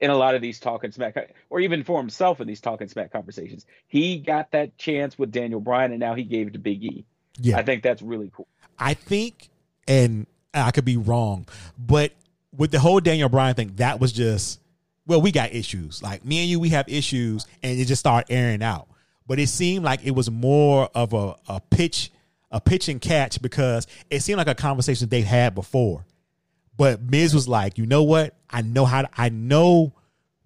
[0.00, 3.12] in a lot of these talking smack, or even for himself in these talking smack
[3.12, 3.66] conversations.
[3.86, 7.06] He got that chance with Daniel Bryan, and now he gave it to Big E.
[7.40, 8.48] Yeah, I think that's really cool.
[8.78, 9.50] I think,
[9.86, 11.46] and I could be wrong,
[11.78, 12.12] but
[12.56, 14.60] with the whole Daniel Bryan thing, that was just
[15.06, 16.02] well, we got issues.
[16.02, 18.86] Like me and you, we have issues, and it just started airing out.
[19.26, 22.12] But it seemed like it was more of a, a pitch,
[22.50, 26.04] a pitch and catch because it seemed like a conversation they had before.
[26.76, 28.36] But Miz was like, you know what?
[28.48, 29.92] I know how to, I know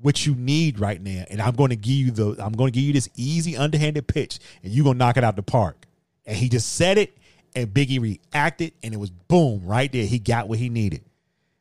[0.00, 2.78] what you need right now, and I'm going to give you the I'm going to
[2.78, 5.86] give you this easy underhanded pitch, and you're gonna knock it out the park.
[6.26, 7.16] And he just said it,
[7.54, 10.06] and Biggie reacted, and it was boom right there.
[10.06, 11.02] He got what he needed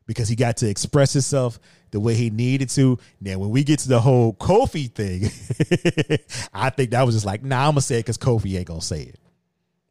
[0.06, 1.58] because he got to express himself
[1.90, 2.98] the way he needed to.
[3.20, 5.24] Now, when we get to the whole Kofi thing,
[6.54, 8.80] I think that was just like, nah, I'm gonna say it because Kofi ain't gonna
[8.80, 9.18] say it.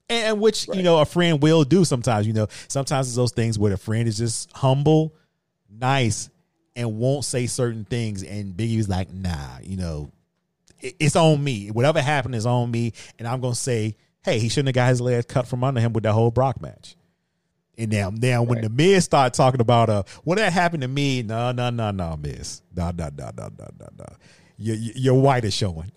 [0.09, 0.77] And which right.
[0.77, 2.27] you know a friend will do sometimes.
[2.27, 5.15] You know, sometimes it's those things where the friend is just humble,
[5.69, 6.29] nice,
[6.75, 8.21] and won't say certain things.
[8.23, 10.11] And Biggie was like, nah, you know,
[10.79, 11.71] it's on me.
[11.71, 15.01] Whatever happened is on me, and I'm gonna say, hey, he shouldn't have got his
[15.01, 16.95] legs cut from under him with that whole Brock match.
[17.77, 18.63] And now, now when right.
[18.63, 22.17] the Miz start talking about uh, what that happened to me, no, no, no, no,
[22.17, 24.05] Miz, no, no, no, no, no, no, no.
[24.57, 25.91] Your, your white is showing.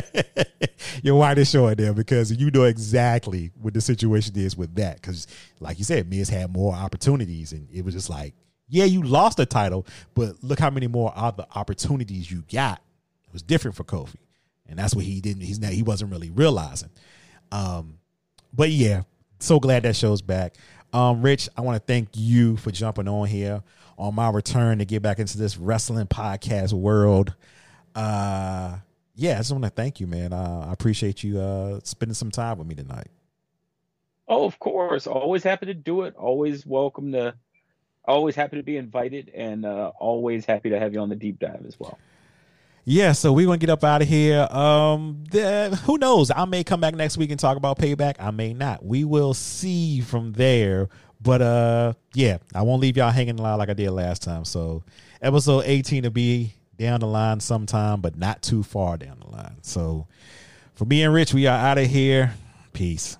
[1.02, 4.96] your white is showing there because you know exactly what the situation is with that.
[4.96, 5.26] Because,
[5.60, 8.34] like you said, Miz had more opportunities, and it was just like,
[8.68, 12.80] yeah, you lost the title, but look how many more other opportunities you got.
[13.26, 14.16] It was different for Kofi,
[14.66, 15.42] and that's what he didn't.
[15.42, 15.72] He's not.
[15.72, 16.90] He wasn't really realizing.
[17.52, 17.98] Um,
[18.52, 19.02] but yeah,
[19.38, 20.54] so glad that show's back.
[20.92, 23.62] Um, Rich, I want to thank you for jumping on here
[23.98, 27.34] on my return to get back into this wrestling podcast world.
[27.94, 28.78] Uh,
[29.14, 30.32] yeah, I just want to thank you, man.
[30.32, 33.08] Uh, I appreciate you uh, spending some time with me tonight.
[34.28, 35.06] Oh, of course.
[35.06, 36.14] Always happy to do it.
[36.16, 37.34] Always welcome to.
[38.04, 41.38] Always happy to be invited, and uh, always happy to have you on the deep
[41.38, 41.98] dive as well
[42.88, 44.48] yeah, so we're gonna get up out of here.
[44.50, 46.30] Um, the, who knows?
[46.30, 48.16] I may come back next week and talk about payback.
[48.18, 48.82] I may not.
[48.82, 50.88] We will see from there.
[51.20, 54.46] But uh, yeah, I won't leave y'all hanging line like I did last time.
[54.46, 54.84] So
[55.20, 59.58] episode 18 to be down the line sometime, but not too far down the line.
[59.60, 60.06] So
[60.74, 62.32] for me and Rich, we are out of here.
[62.72, 63.18] Peace.